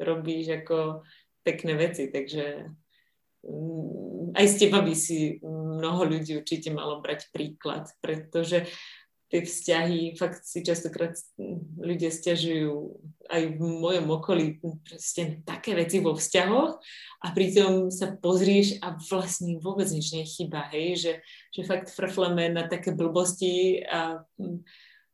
[0.00, 1.04] robíš ako
[1.44, 2.72] pekné veci, takže
[4.34, 8.66] aj z teba by si mnoho ľudí určite malo brať príklad, pretože
[9.28, 11.12] tie vzťahy, fakt si častokrát
[11.76, 12.96] ľudia stiažujú
[13.28, 16.80] aj v mojom okolí proste také veci vo vzťahoch
[17.20, 21.12] a pritom sa pozrieš a vlastne vôbec nič nechyba, hej, že,
[21.52, 24.64] že fakt frfleme na také blbosti a mm,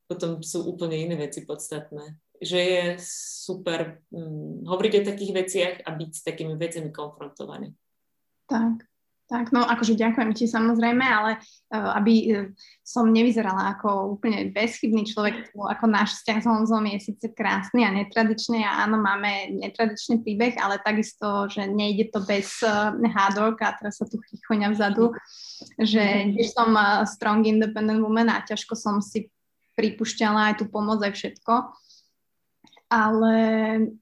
[0.07, 2.15] potom sú úplne iné veci podstatné.
[2.39, 7.75] Že je super hm, hovoriť o takých veciach a byť s takými vecami konfrontovaný.
[8.45, 8.85] Tak,
[9.25, 12.53] tak, no akože ďakujem ti samozrejme, ale uh, aby uh,
[12.85, 17.91] som nevyzerala ako úplne bezchybný človek, ako náš vzťah s Honzom je síce krásny a
[17.91, 23.73] netradičný a áno, máme netradičný príbeh, ale takisto, že nejde to bez uh, hádok a
[23.81, 25.17] teraz sa tu chichoňa vzadu,
[25.81, 29.33] že tiež som uh, strong independent woman a ťažko som si
[29.73, 31.73] pripúšťala aj tú pomoc, aj všetko.
[32.93, 33.35] Ale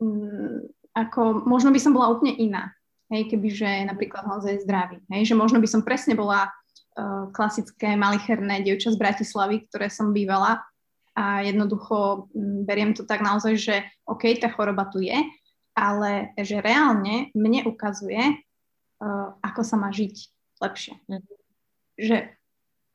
[0.03, 0.67] um,
[0.99, 2.75] ako, možno by som bola úplne iná
[3.13, 8.65] hej, kebyže napríklad je zdravý, hej, že možno by som presne bola uh, klasické malicherné
[8.65, 10.65] dievča z Bratislavy, ktoré som bývala
[11.13, 15.21] a jednoducho m, beriem to tak naozaj, že OK, tá choroba tu je,
[15.77, 20.15] ale že reálne mne ukazuje, uh, ako sa má žiť
[20.65, 20.97] lepšie.
[21.13, 21.21] Mm.
[22.01, 22.17] Že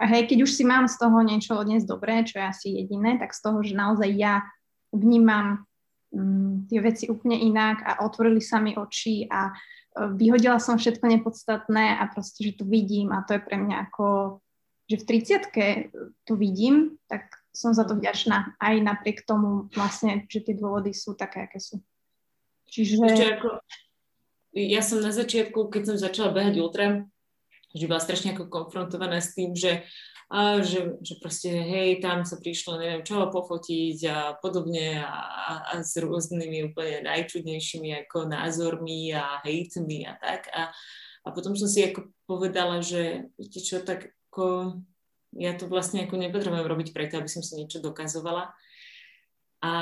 [0.02, 3.38] hej, keď už si mám z toho niečo dnes dobré, čo je asi jediné, tak
[3.38, 4.42] z toho, že naozaj ja
[4.90, 5.68] vnímam
[6.72, 9.52] tie veci úplne inak a otvorili sa mi oči a
[10.16, 14.40] vyhodila som všetko nepodstatné a proste, že to vidím a to je pre mňa ako,
[14.88, 15.08] že v
[15.92, 20.94] 30 to vidím, tak som za to vďačná aj napriek tomu vlastne, že tie dôvody
[20.94, 21.82] sú také, aké sú.
[22.70, 23.02] Čiže...
[23.02, 23.50] Ešte ako,
[24.54, 27.06] ja som na začiatku, keď som začala behať ultra,
[27.74, 29.86] že bola strašne ako konfrontovaná s tým, že
[30.28, 35.16] a že, že proste hej, tam sa prišlo neviem čo pofotiť a podobne a,
[35.64, 40.52] a, s rôznymi úplne najčudnejšími ako názormi a hejtmi a tak.
[40.52, 40.76] A,
[41.24, 44.76] a potom som si ako povedala, že viete čo, tak ako
[45.40, 48.52] ja to vlastne ako nepotrebujem robiť preto, aby som si niečo dokazovala.
[49.64, 49.74] A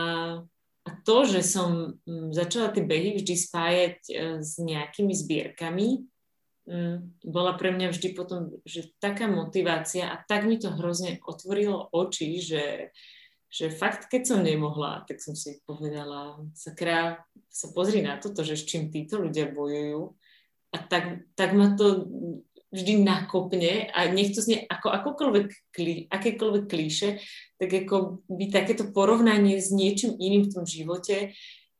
[0.85, 4.13] a to, že som mm, začala tie behy vždy spájať e,
[4.45, 6.05] s nejakými zbierkami,
[7.21, 12.41] bola pre mňa vždy potom, že taká motivácia a tak mi to hrozne otvorilo oči,
[12.41, 12.89] že,
[13.53, 17.21] že fakt, keď som nemohla, tak som si povedala, sakra,
[17.53, 20.17] sa pozri na toto, že s čím títo ľudia bojujú.
[20.73, 22.09] A tak, tak ma to
[22.73, 25.47] vždy nakopne a nech to znie ako akokoľvek,
[26.11, 27.23] akékoľvek klíše,
[27.55, 31.31] tak ako by takéto porovnanie s niečím iným v tom živote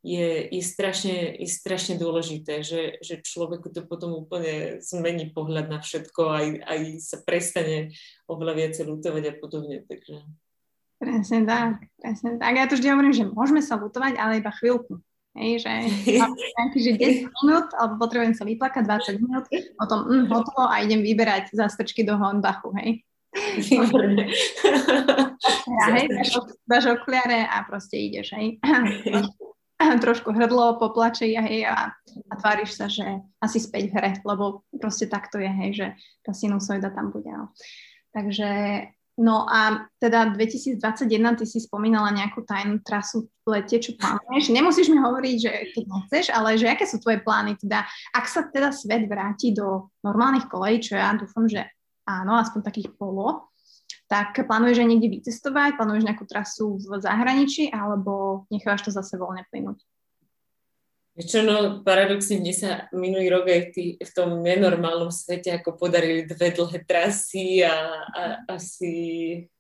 [0.06, 5.82] je, je, strašne, je strašne dôležité, že, že človeku to potom úplne zmení pohľad na
[5.82, 7.90] všetko aj, aj sa prestane
[8.30, 9.82] oveľa viacej lutovať a podobne.
[9.82, 10.22] Takže...
[11.02, 12.54] Presne tak, presne tak.
[12.54, 15.02] Ja to vždy hovorím, že môžeme sa lutovať, ale iba chvíľku.
[15.36, 15.74] Hej, že
[16.56, 16.92] nejaký, že
[17.26, 22.06] 10 minút, alebo potrebujem sa vyplakať 20 minút, potom mm, hotovo a idem vyberať zastrčky
[22.06, 23.02] do Honbachu, hej.
[23.68, 23.84] ja,
[25.98, 28.62] hej, dáš, dáš a proste ideš, hej.
[30.04, 31.92] Trošku hrdlo, poplače ja, hej, a,
[32.32, 33.04] a tváriš sa, že
[33.44, 35.88] asi späť v hre, lebo proste takto je, hej, že
[36.24, 37.32] tá sinusoida tam bude.
[37.32, 37.52] No.
[38.16, 38.48] Takže
[39.16, 44.52] No a teda 2021 ty si spomínala nejakú tajnú trasu v lete, čo plánuješ.
[44.52, 47.56] Nemusíš mi hovoriť, že keď nechceš, ale že aké sú tvoje plány?
[47.56, 51.64] Teda, ak sa teda svet vráti do normálnych kolejí, čo ja dúfam, že
[52.04, 53.55] áno, aspoň takých polo,
[54.06, 59.46] tak plánuješ aj niekde vycestovať, plánuješ nejakú trasu v zahraničí, alebo nechávaš to zase voľne
[59.50, 59.82] plynúť?
[61.16, 66.28] Čo no, paradoxne mne sa minulý rok aj tý, v tom nenormálnom svete ako podarili
[66.28, 68.22] dve dlhé trasy a, a
[68.52, 68.92] asi,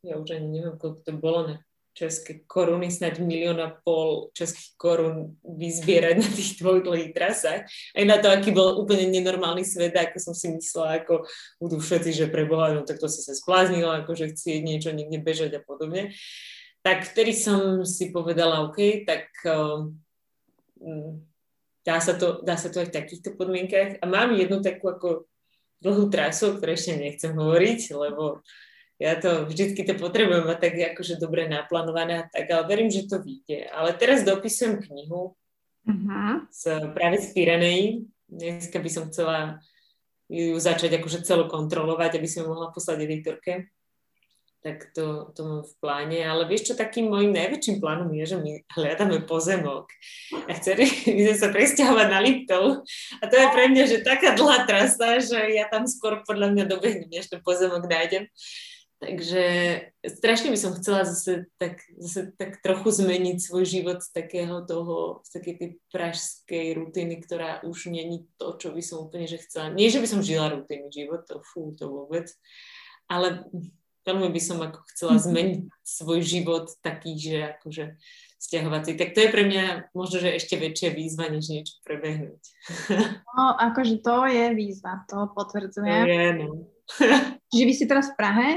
[0.04, 1.56] ja už ani neviem, koľko to bolo na
[1.96, 7.64] české koruny, snáď milión a pol českých korún vyzbierať na tých dvoch dlhých trasách.
[7.72, 11.24] Aj na to, aký bol úplne nenormálny svet, ako som si myslela, ako
[11.56, 15.24] budú všetci, že preboha, no tak to si sa spláznila, ako že chci niečo niekde
[15.24, 16.12] bežať a podobne.
[16.84, 19.96] Tak vtedy som si povedala, OK, tak um,
[21.88, 24.04] dá sa to, dá sa to aj v takýchto podmienkach.
[24.04, 25.32] A mám jednu takú ako
[25.80, 28.44] dlhú trasu, o ktorej ešte nechcem hovoriť, lebo
[28.96, 33.08] ja to vždycky to potrebujem mať tak akože dobre naplánované a tak, ale verím, že
[33.08, 33.68] to vyjde.
[33.72, 35.36] Ale teraz dopisujem knihu
[35.84, 36.48] uh-huh.
[36.48, 36.62] z,
[36.96, 38.08] práve z Pirenejí.
[38.32, 39.60] Dneska by som chcela
[40.32, 43.70] ju začať akože celo kontrolovať, aby som mohla poslať editorke
[44.66, 46.20] tak to, to mám v pláne.
[46.26, 49.94] Ale vieš čo, takým môjim najväčším plánom je, že my hľadáme pozemok.
[50.50, 52.82] A chceli by sme sa presťahovať na Liptov.
[53.22, 56.64] A to je pre mňa, že taká dlhá trasa, že ja tam skôr podľa mňa
[56.66, 58.26] dobehnem, než ten pozemok nájdem.
[58.96, 59.44] Takže
[60.08, 65.20] strašne by som chcela zase tak, zase tak trochu zmeniť svoj život z takého toho,
[65.28, 69.76] z takej tej pražskej rutiny, ktorá už není to, čo by som úplne že chcela.
[69.76, 72.32] Nie, že by som žila rutinný život, to fú, to vôbec,
[73.12, 73.44] ale
[74.08, 75.24] veľmi by som ako chcela mhm.
[75.28, 78.00] zmeniť svoj život taký, že akože
[78.40, 78.96] stiahovací.
[78.96, 82.44] Tak to je pre mňa možno, že ešte väčšia výzva, než niečo prebehnúť.
[83.36, 86.08] No, akože to je výzva, to potvrdzujem.
[86.08, 86.72] Je, no.
[87.52, 88.48] Živí si teraz v Prahe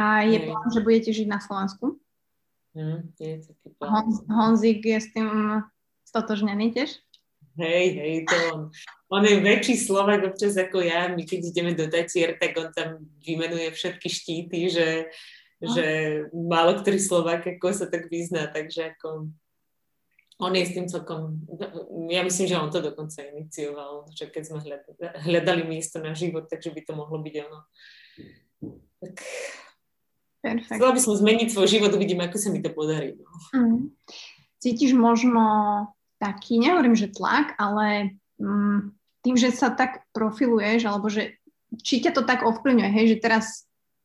[0.00, 2.00] a je plán, že budete žiť na Slovensku?
[2.72, 3.92] Mm, je taký plán.
[3.92, 5.28] Hon, Honzik je s tým
[6.08, 6.96] stotožnený tiež?
[7.60, 8.60] Hej, hej, to on.
[9.10, 11.12] On je väčší Slovak občas ako ja.
[11.12, 15.10] My keď ideme do Tatier, tak on tam vymenuje všetky štíty, že,
[15.60, 15.68] no.
[15.74, 15.84] že
[16.32, 19.28] málo ktorý Slovak ako sa tak vyzná, takže ako
[20.40, 21.36] on je s tým celkom,
[22.08, 24.96] ja myslím, že on to dokonca inicioval, že keď sme hľadali,
[25.28, 27.60] hľadali miesto na život, takže by to mohlo byť ono.
[29.04, 29.14] Tak
[30.40, 30.80] Perfect.
[30.80, 33.12] Chcela by som zmeniť svoj život, uvidím, ako sa mi to podarí.
[33.20, 33.28] No.
[33.52, 33.92] Mm.
[34.56, 35.44] Cítiš možno
[36.16, 41.36] taký, nehovorím, že tlak, ale mm, tým, že sa tak profiluješ, alebo že
[41.84, 43.46] či ťa to tak ovplyvňuje, hej, že teraz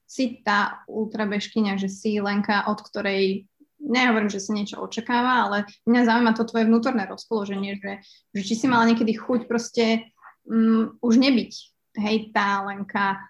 [0.05, 3.49] si tá ultrabežkyňa, že si Lenka, od ktorej
[3.81, 5.57] nehovorím, že sa niečo očakáva, ale
[5.89, 7.91] mňa zaujíma to tvoje vnútorné rozpoloženie, že,
[8.37, 10.07] že či si mala niekedy chuť proste
[10.45, 11.53] um, už nebyť,
[11.99, 13.23] hej, tá Lenka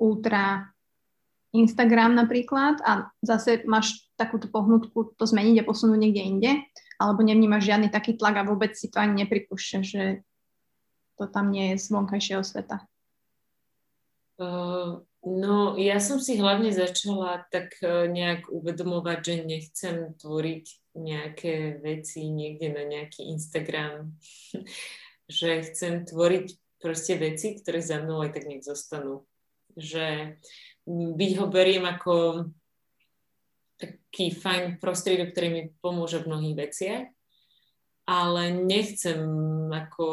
[0.00, 0.71] ultra
[1.52, 6.50] Instagram napríklad a zase máš takúto pohnutku to zmeniť a posunúť niekde inde,
[6.96, 10.04] alebo nevnímaš žiadny taký tlak a vôbec si to ani nepripúšťaš, že
[11.20, 12.88] to tam nie je z vonkajšieho sveta?
[14.40, 20.64] Uh, no, ja som si hlavne začala tak uh, nejak uvedomovať, že nechcem tvoriť
[20.96, 24.16] nejaké veci niekde na nejaký Instagram,
[25.28, 26.46] že chcem tvoriť
[26.80, 29.28] proste veci, ktoré za mnou aj tak nech zostanú.
[29.78, 30.36] Že
[30.90, 32.46] byť ho beriem ako
[33.78, 37.04] taký fajn prostriedok, ktorý mi pomôže v mnohých veciach
[38.02, 39.22] ale nechcem
[39.70, 40.06] ako,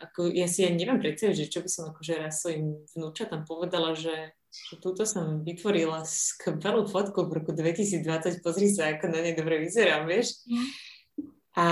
[0.00, 3.92] ako ja si ani neviem predstaviť, že čo by som akože raz svojim vnúčatám povedala,
[3.92, 9.36] že, že túto som vytvorila skvelú fotku v roku 2020, pozri sa, ako na nej
[9.36, 10.40] dobre vyzerám, vieš.
[11.60, 11.68] A,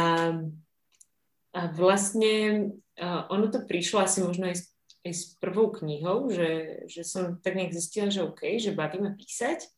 [1.57, 4.61] a vlastne a ono to prišlo asi možno aj
[5.05, 9.69] aj s prvou knihou, že, že som tak nejak zistila, že OK, že bavíme písať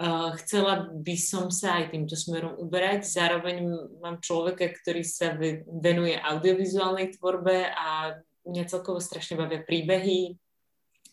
[0.00, 3.04] Uh, chcela by som sa aj týmto smerom uberať.
[3.04, 3.60] Zároveň
[4.00, 5.36] mám človeka, ktorý sa
[5.68, 8.16] venuje audiovizuálnej tvorbe a
[8.48, 10.40] mňa celkovo strašne bavia príbehy,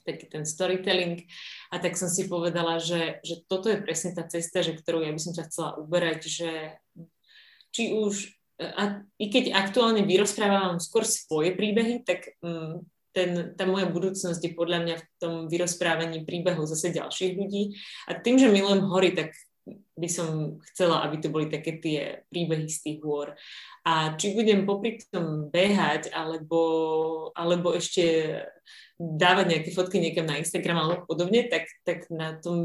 [0.08, 1.28] taký ten storytelling
[1.68, 5.12] a tak som si povedala, že, že toto je presne tá cesta, že ktorú ja
[5.12, 6.52] by som sa chcela uberať, že
[7.76, 12.88] či už, a, i keď aktuálne vyrozprávam skôr svoje príbehy, tak um,
[13.18, 17.74] ten, tá moja budúcnosť je podľa mňa v tom vyrozprávaní príbehov zase ďalších ľudí.
[18.06, 19.34] A tým, že milujem hory, tak
[19.98, 23.34] by som chcela, aby to boli také tie príbehy z tých hôr.
[23.82, 26.62] A či budem popri tom behať, alebo,
[27.34, 28.38] alebo ešte
[29.02, 32.58] dávať nejaké fotky niekam na Instagram alebo podobne, tak, tak na tom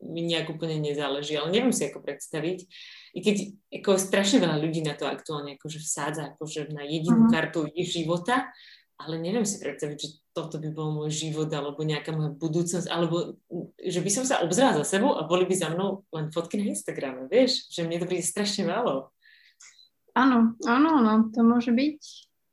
[0.00, 1.36] mi nejak úplne nezáleží.
[1.36, 2.58] Ale neviem si ako predstaviť.
[3.16, 3.36] I keď
[3.80, 7.32] ako strašne veľa ľudí na to aktuálne akože vsádza akože na jedinú uh-huh.
[7.32, 8.52] kartu ich života,
[8.96, 13.36] ale neviem si predstaviť, že toto by bol môj život alebo nejaká moja budúcnosť, alebo
[13.76, 16.72] že by som sa obzrala za sebou a boli by za mnou len fotky na
[16.72, 17.68] Instagrame, vieš?
[17.72, 19.12] Že mne to príde strašne málo.
[20.16, 22.00] Áno, áno, áno, to môže byť.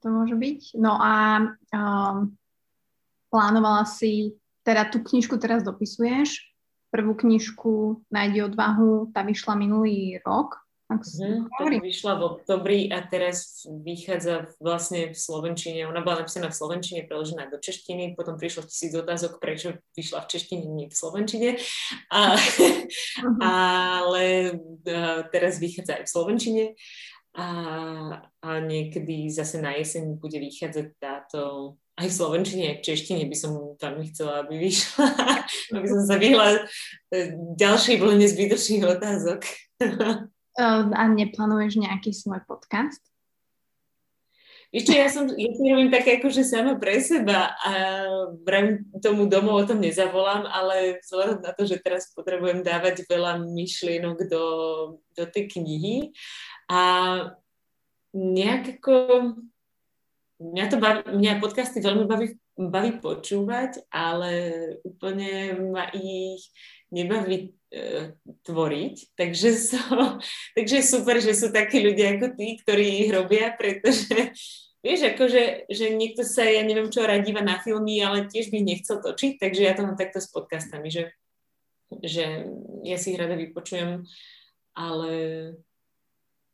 [0.03, 0.75] To môže byť.
[0.83, 2.35] No a um,
[3.31, 4.35] plánovala si,
[4.67, 6.43] teda tú knižku teraz dopisuješ,
[6.91, 10.59] prvú knižku Nájdi odvahu, tá vyšla minulý rok,
[10.99, 15.89] mm, tak vyšla v oktobri a teraz vychádza vlastne v Slovenčine.
[15.89, 20.29] Ona bola napísaná v Slovenčine, preložená do češtiny, potom prišlo tisíc otázok, prečo vyšla v
[20.29, 21.49] češtine, nie v Slovenčine.
[22.13, 23.41] A, uh-huh.
[23.41, 24.25] Ale
[24.85, 26.63] a, teraz vychádza aj v Slovenčine
[27.33, 27.47] a,
[28.45, 31.41] a niekedy zase na jeseň bude vychádzať táto
[31.93, 35.05] aj v Slovenčine, aj v češtine by som veľmi chcela, aby vyšla,
[35.77, 36.65] aby som sa vyhla
[37.13, 39.41] e, ďalšej vlne zbytočných otázok.
[40.53, 43.01] Ehm, a neplánuješ nejaký svoj podcast?
[44.73, 47.73] Ešte ja som, ja si robím také akože sama pre seba a
[48.41, 53.37] vrem tomu domov o tom nezavolám, ale vzhľadom na to, že teraz potrebujem dávať veľa
[53.53, 54.45] myšlienok do,
[55.13, 56.17] do tej knihy
[56.65, 56.81] a
[58.17, 58.93] nejak ako
[60.41, 64.33] mňa to baví, mňa podcasty veľmi baví, baví počúvať, ale
[64.81, 66.49] úplne ma ich
[66.89, 67.53] nebaví
[68.45, 68.95] tvoriť.
[69.17, 69.81] Takže, so,
[70.57, 74.13] takže super, že sú takí ľudia ako tí, ktorí ich robia, pretože
[74.85, 79.01] vieš, akože, že niekto sa, ja neviem čo, radíva na filmy, ale tiež by nechcel
[79.01, 81.13] točiť, takže ja to mám takto s podcastami, že,
[82.03, 82.45] že
[82.85, 84.05] ja si ich rada vypočujem,
[84.77, 85.11] ale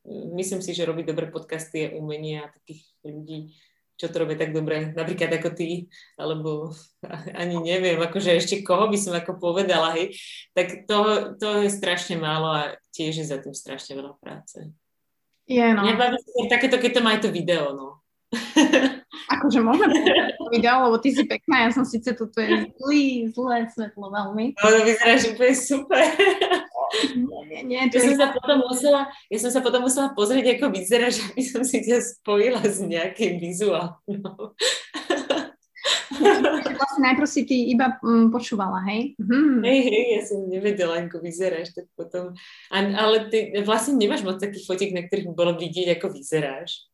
[0.07, 3.53] myslím si, že robiť dobré podcasty je umenie a takých ľudí
[3.99, 6.71] čo to robia tak dobre, napríklad ako ty, alebo
[7.35, 10.15] ani neviem, akože ešte koho by som ako povedala, hej,
[10.55, 12.63] tak to, to je strašne málo a
[12.95, 14.71] tiež je za tým strašne veľa práce.
[15.43, 15.83] Je, no.
[15.83, 17.87] Mňa baví takéto, keď to má aj to video, no.
[19.35, 23.69] akože môžeme povedať video, lebo ty si pekná, ja som síce tu je zlý, zlé
[23.69, 24.57] svetlo veľmi.
[24.57, 26.03] No, to vyzeráš úplne super.
[27.49, 31.21] Nie, nie, ja, som sa potom musela, ja som sa potom musela pozrieť, ako vyzeráš,
[31.29, 34.55] aby som si ťa spojila s nejakým vizuálom.
[36.99, 39.15] vlastne najprv si ty iba um, počúvala, hej?
[39.21, 39.63] Hmm.
[39.63, 42.35] Hej, hej, ja som nevedela, ako vyzeráš, tak potom...
[42.73, 46.89] A, ale ty vlastne nemáš moc takých fotiek, na ktorých bolo vidieť, ako vyzeráš.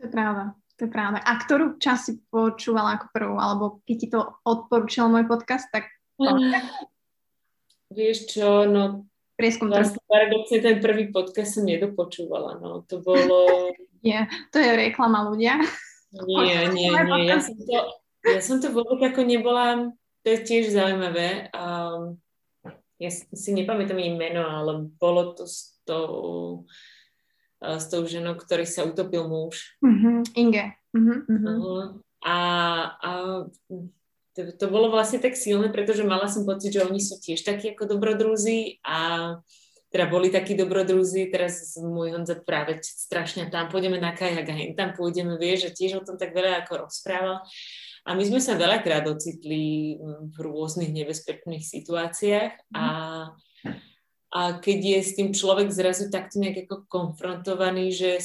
[0.00, 1.18] To je pravda, to je pravda.
[1.20, 5.92] A ktorú časť si počúvala ako prvú, alebo keď ti to odporúčal môj podcast, tak...
[6.16, 6.56] Mm.
[7.90, 9.09] Vieš čo, no
[9.40, 13.72] prieskum vlastne paradoxne ten prvý podcast som nedopočúvala, no to bolo...
[14.06, 15.60] Nie, to je reklama ľudia.
[16.12, 17.78] Nie, nie, nie, ja som to,
[18.24, 19.92] ja som to vôbec ako nebola,
[20.24, 22.16] to je tiež zaujímavé, um,
[23.00, 26.68] ja si nepamätám jej meno, ale bolo to s tou,
[27.60, 29.72] s tou ženou, ktorý sa utopil muž.
[29.80, 30.76] Uh-huh, Inge.
[30.92, 31.24] Uh-huh.
[31.28, 31.84] Uh,
[32.20, 32.36] a,
[33.00, 33.10] a
[34.40, 37.76] to, to bolo vlastne tak silné, pretože mala som pocit, že oni sú tiež takí
[37.76, 38.96] ako dobrodrúzi a
[39.90, 44.72] teda boli takí dobrodrúzi, teraz môj Honza práve strašne tam pôjdeme na kajak a hen
[44.78, 47.42] tam pôjdeme, vieš, že tiež o tom tak veľa ako rozprával.
[48.06, 49.98] A my sme sa veľakrát ocitli
[50.30, 52.86] v rôznych nebezpečných situáciách a,
[54.30, 58.22] a keď je s tým človek zrazu takto nejak ako konfrontovaný, že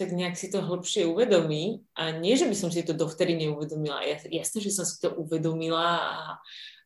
[0.00, 1.84] tak nejak si to hlbšie uvedomí.
[1.92, 4.00] A nie, že by som si to dovtedy neuvedomila.
[4.32, 6.16] Jasne, že som si to uvedomila a,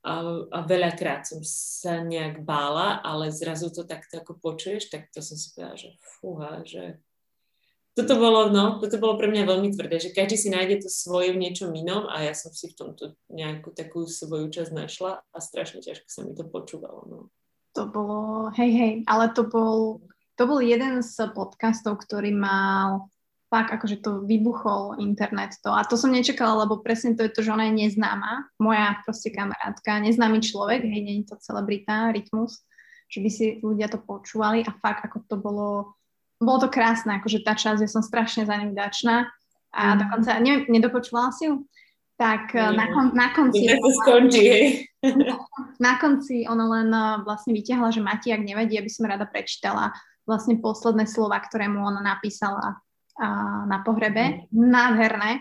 [0.03, 0.12] a,
[0.51, 5.39] a veľakrát som sa nejak bála, ale zrazu to takto ako počuješ, tak to som
[5.39, 6.99] si povedala, že fúha, že
[7.95, 11.31] toto bolo, no, toto bolo pre mňa veľmi tvrdé, že každý si nájde to svoje
[11.31, 15.39] v niečom inom a ja som si v tomto nejakú takú svoju časť našla a
[15.39, 17.07] strašne ťažko sa mi to počúvalo.
[17.07, 17.19] No.
[17.78, 20.03] To bolo, hej, hej, ale to bol
[20.35, 23.09] to bol jeden z podcastov, ktorý mal
[23.55, 25.70] fakt, akože to vybuchol internet to.
[25.70, 29.31] A to som nečakala, lebo presne to je to, že ona je neznáma, moja proste
[29.31, 32.66] kamarátka, neznámy človek, hej, nie je to celebrita, rytmus,
[33.06, 35.94] že by si ľudia to počúvali a fakt, ako to bolo,
[36.43, 39.31] bolo to krásne, akože tá časť, ja som strašne za ňu vďačná
[39.70, 39.98] a mm.
[40.02, 41.62] dokonca, neviem, nedopočúvala si ju?
[42.15, 42.74] tak mm.
[42.78, 43.66] na, kon, na konci...
[43.66, 44.66] to skončí, hej.
[45.85, 49.93] Na konci ona len eh, vlastne vyťahla, že Mati, ak nevedie, by som rada prečítala
[50.24, 54.48] vlastne posledné slova, ktoré mu ona napísala uh, na pohrebe.
[54.51, 54.68] Mm.
[54.72, 55.32] Nádherné.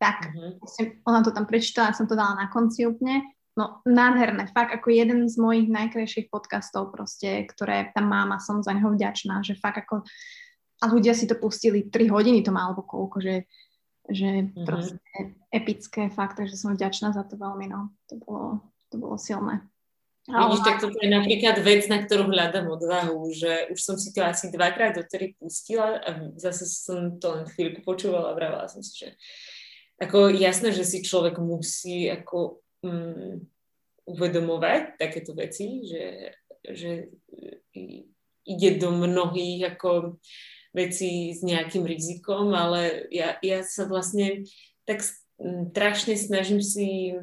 [0.00, 1.04] Tak, mm-hmm.
[1.04, 3.20] ona to tam prečítala, ja som to dala na konci úplne.
[3.52, 4.48] No, nádherné.
[4.48, 8.88] Fakt ako jeden z mojich najkrajších podcastov proste, ktoré tam mám a som za neho
[8.88, 10.08] vďačná, že fakt ako
[10.80, 13.34] a ľudia si to pustili 3 hodiny to má, alebo koľko, že
[14.10, 14.66] že mm-hmm.
[14.66, 17.94] proste epické fakt, takže som vďačná za to veľmi, no.
[18.10, 18.46] To bolo,
[18.90, 19.62] to bolo silné.
[20.30, 24.22] Vidíš, tak toto je napríklad vec, na ktorú hľadám odvahu, že už som si to
[24.22, 29.06] asi dvakrát dotery pustila a zase som to len chvíľku počúvala a vravela som si,
[29.06, 29.08] že
[29.98, 33.42] ako jasné, že si človek musí ako um,
[34.08, 36.34] uvedomovať takéto veci, že,
[36.64, 36.90] že
[38.46, 40.18] ide do mnohých ako
[40.70, 44.46] veci s nejakým rizikom, ale ja, ja sa vlastne
[44.86, 47.18] tak strašne snažím si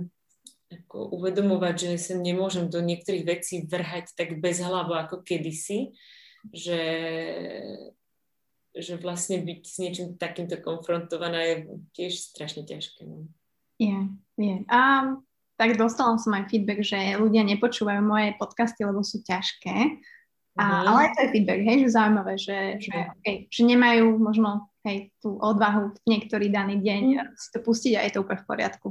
[0.67, 5.95] ako uvedomovať, že sa nemôžem do niektorých vecí vrhať tak bez hlavo ako kedysi,
[6.51, 6.81] že,
[8.75, 11.55] že vlastne byť s niečím takýmto konfrontovaná je
[11.95, 13.07] tiež strašne ťažké.
[13.07, 13.31] No.
[13.79, 14.55] Je, je.
[14.67, 15.11] A
[15.57, 20.03] tak dostala som aj feedback, že ľudia nepočúvajú moje podcasty, lebo sú ťažké.
[20.57, 20.87] A, mm.
[20.89, 25.37] Ale to je feedback, hej, že zaujímavé, že, že, okay, že nemajú možno hej, tú
[25.37, 27.27] odvahu v niektorý daný deň mm.
[27.37, 28.87] si to pustiť a je to úplne v poriadku.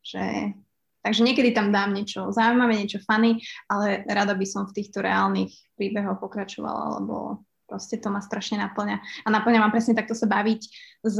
[0.00, 0.56] Že,
[1.00, 5.52] takže niekedy tam dám niečo zaujímavé, niečo funny, ale rada by som v týchto reálnych
[5.76, 8.98] príbehoch pokračovala, lebo proste to ma strašne naplňa.
[9.24, 10.60] A naplňa ma presne takto sa baviť
[11.06, 11.16] s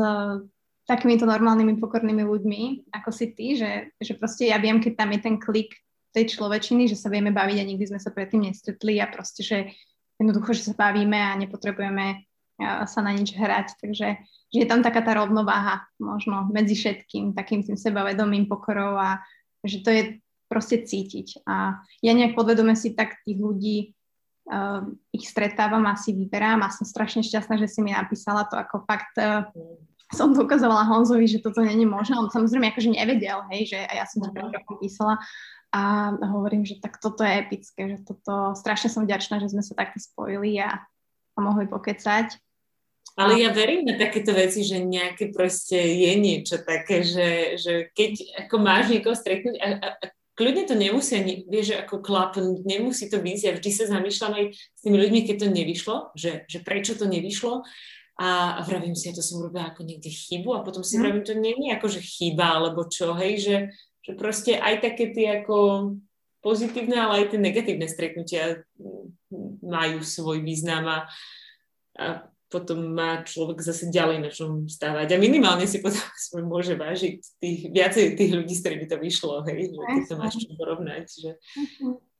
[0.90, 5.20] takýmito normálnymi, pokornými ľuďmi, ako si ty, že, že proste ja viem, keď tam je
[5.22, 5.70] ten klik
[6.10, 9.70] tej človečiny, že sa vieme baviť a nikdy sme sa predtým nestretli a proste, že
[10.18, 12.26] jednoducho, že sa bavíme a nepotrebujeme
[12.60, 14.20] sa na nič hrať, takže
[14.50, 19.22] že je tam taká tá rovnováha možno medzi všetkým, takým tým sebavedomým pokorou a
[19.64, 20.02] že to je
[20.50, 21.46] proste cítiť.
[21.46, 23.76] A ja nejak podvedome si tak tých ľudí
[24.50, 24.82] uh,
[25.14, 28.82] ich stretávam a si vyberám a som strašne šťastná, že si mi napísala to ako
[28.88, 29.46] fakt uh,
[30.10, 32.18] som to ukazovala Honzovi, že toto není možné.
[32.18, 35.22] On samozrejme akože nevedel, hej, že a ja som to pred rokom písala
[35.70, 39.78] a hovorím, že tak toto je epické, že toto, strašne som vďačná, že sme sa
[39.78, 42.34] takto spojili a, a mohli pokecať.
[43.20, 48.44] Ale ja verím na takéto veci, že nejaké proste je niečo také, že, že keď
[48.48, 53.12] ako máš niekoho stretnúť a, a, a kľudne to nemusí ani, vieš, ako klapnúť, nemusí
[53.12, 53.38] to byť.
[53.44, 57.04] Ja vždy sa zamýšľam aj s tými ľuďmi, keď to nevyšlo, že, že prečo to
[57.04, 57.60] nevyšlo
[58.16, 61.00] a, a vravím si, ja to som urobila ako niekde chybu a potom si mm.
[61.04, 63.56] vravím, to nie je ako, že chyba alebo čo, hej, že,
[64.00, 65.56] že proste aj také tie ako
[66.40, 68.64] pozitívne, ale aj tie negatívne stretnutia
[69.60, 70.98] majú svoj význam a,
[72.00, 75.14] a potom má človek zase ďalej na čom stávať.
[75.14, 76.02] A minimálne si potom
[76.52, 80.34] môže vážiť tých, viacej tých ľudí, s ktorými to vyšlo, hej, že keď to máš
[80.42, 81.06] čo porovnať.
[81.06, 81.30] Že...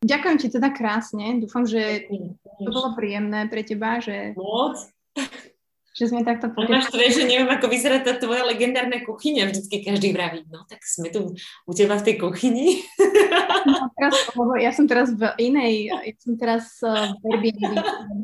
[0.06, 1.42] Ďakujem ti teda krásne.
[1.42, 2.06] Dúfam, že
[2.62, 3.98] to bolo príjemné pre teba.
[3.98, 4.38] Že...
[4.38, 4.78] Moc
[5.90, 6.78] že sme takto povedali.
[6.78, 9.50] Máš to, že neviem, ako vyzerá tá tvoja legendárna kuchyňa.
[9.50, 11.34] Vždycky každý vraví, no tak sme tu
[11.66, 12.86] u teba v tej kuchyni.
[13.66, 14.14] No, teraz,
[14.62, 17.76] ja som teraz v inej, ja som teraz v Airbnb,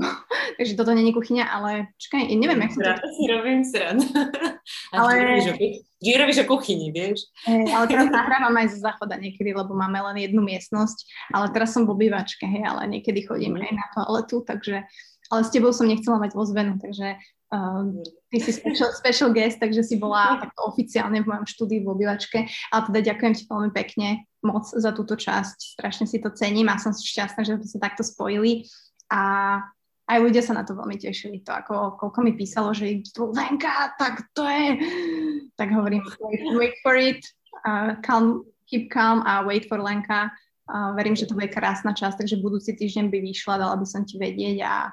[0.62, 2.92] takže toto není kuchyňa, ale čakaj, neviem, jak som to...
[3.18, 3.98] si robím sran.
[4.96, 5.42] Ale...
[5.96, 7.24] Vždy robíš o kuchyni, vieš?
[7.48, 11.72] Hey, ale teraz nahrávam aj zo záchoda niekedy, lebo máme len jednu miestnosť, ale teraz
[11.72, 13.64] som v obývačke, hej, ale niekedy chodím mm.
[13.64, 14.84] aj na toaletu, takže
[15.32, 19.86] ale s tebou som nechcela mať ozvenu, takže Uh, ty si special, special guest, takže
[19.86, 22.42] si bola takto oficiálne v mojom štúdiu v obývačke,
[22.74, 26.78] ale teda ďakujem ti veľmi pekne moc za túto časť, strašne si to cením a
[26.78, 28.66] som šťastná, že sme sa takto spojili.
[29.10, 29.62] A
[30.06, 34.30] aj ľudia sa na to veľmi tešili, to ako koľko mi písalo, že Lenka, tak
[34.34, 34.78] to je,
[35.58, 37.22] tak hovorím, wait, wait for it,
[37.66, 40.30] uh, calm, keep calm a wait for Lenka.
[40.66, 44.02] Uh, verím, že to bude krásna časť, takže budúci týždeň by vyšla, dala by som
[44.02, 44.90] ti vedieť a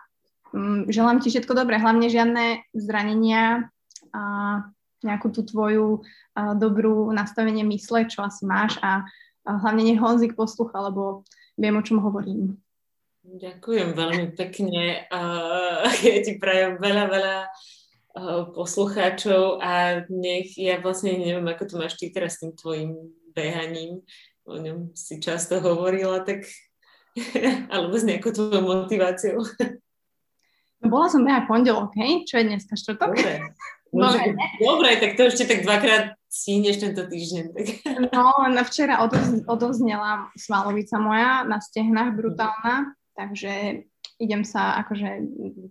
[0.88, 3.74] želám ti všetko dobré, hlavne žiadne zranenia
[4.14, 4.24] a
[5.04, 6.06] nejakú tú tvoju
[6.38, 9.04] dobrú nastavenie mysle, čo asi máš a,
[9.44, 11.28] hlavne nech Honzik poslúcha, lebo
[11.60, 12.56] viem, o čom hovorím.
[13.24, 15.08] Ďakujem veľmi pekne.
[16.08, 17.38] ja ti prajem veľa, veľa
[18.54, 22.92] poslucháčov a nech, ja vlastne neviem, ako to máš ty teraz s tým tvojim
[23.34, 24.06] behaním,
[24.46, 26.46] o ňom si často hovorila, tak
[27.74, 29.42] alebo s nejakou tvojou motiváciou.
[30.84, 32.28] Bola som aj pondelok, hej?
[32.28, 33.10] Čo je dneska, štvrtok?
[33.16, 33.34] Dobre.
[33.94, 37.46] Dobre, Dobre, tak to ešte tak dvakrát stihneš tento týždeň.
[37.54, 37.66] Tak.
[38.10, 43.86] No, na včera odovz, odovznela svalovica moja na stehnách brutálna, takže
[44.18, 45.22] idem sa, akože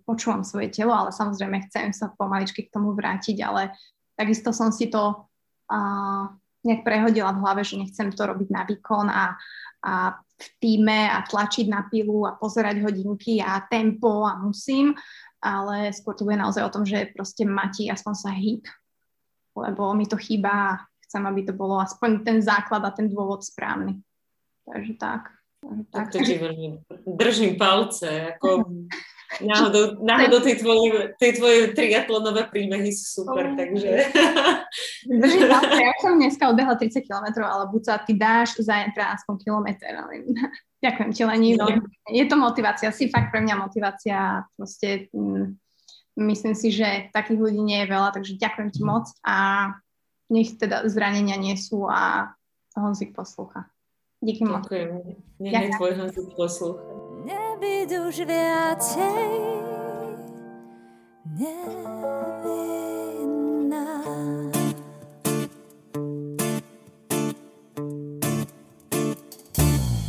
[0.07, 3.75] počúvam svoje telo, ale samozrejme chcem sa pomaličky k tomu vrátiť, ale
[4.15, 5.27] takisto som si to
[5.67, 6.23] uh,
[6.63, 9.35] nejak prehodila v hlave, že nechcem to robiť na výkon a,
[9.83, 14.91] a v týme a tlačiť na pilu a pozerať hodinky a tempo a musím,
[15.39, 18.67] ale skôr to bude naozaj o tom, že proste Mati aspoň sa hýb,
[19.55, 23.43] lebo mi to chýba a chcem, aby to bolo aspoň ten základ a ten dôvod
[23.43, 24.03] správny.
[24.67, 25.31] Takže tak.
[25.95, 28.67] Tak to ti veľmi držím palce, ako
[29.41, 33.55] náhodou, náhodou tie tvoje, tie tvoje triatlonové príbehy sú super, oh.
[33.57, 33.89] takže...
[35.09, 39.35] Držím palce, ja som dneska odbehla 30 km, ale buď sa ty dáš zajtra aspoň
[39.41, 40.13] kilometr, ale
[40.85, 41.65] ďakujem ti Lení, no,
[42.05, 45.57] je to motivácia, si fakt pre mňa motivácia, proste mm,
[46.29, 49.69] myslím si, že takých ľudí nie je veľa, takže ďakujem ti moc a
[50.29, 52.33] nech teda zranenia nie sú a
[52.73, 53.69] Honzik poslúcha.
[54.17, 54.65] Díky moc.
[54.65, 54.89] Ďakujem.
[55.37, 57.02] Nech tvoj Honzik poslúcha.
[57.23, 59.31] Nebyť už viacej.
[61.39, 62.22] Ne.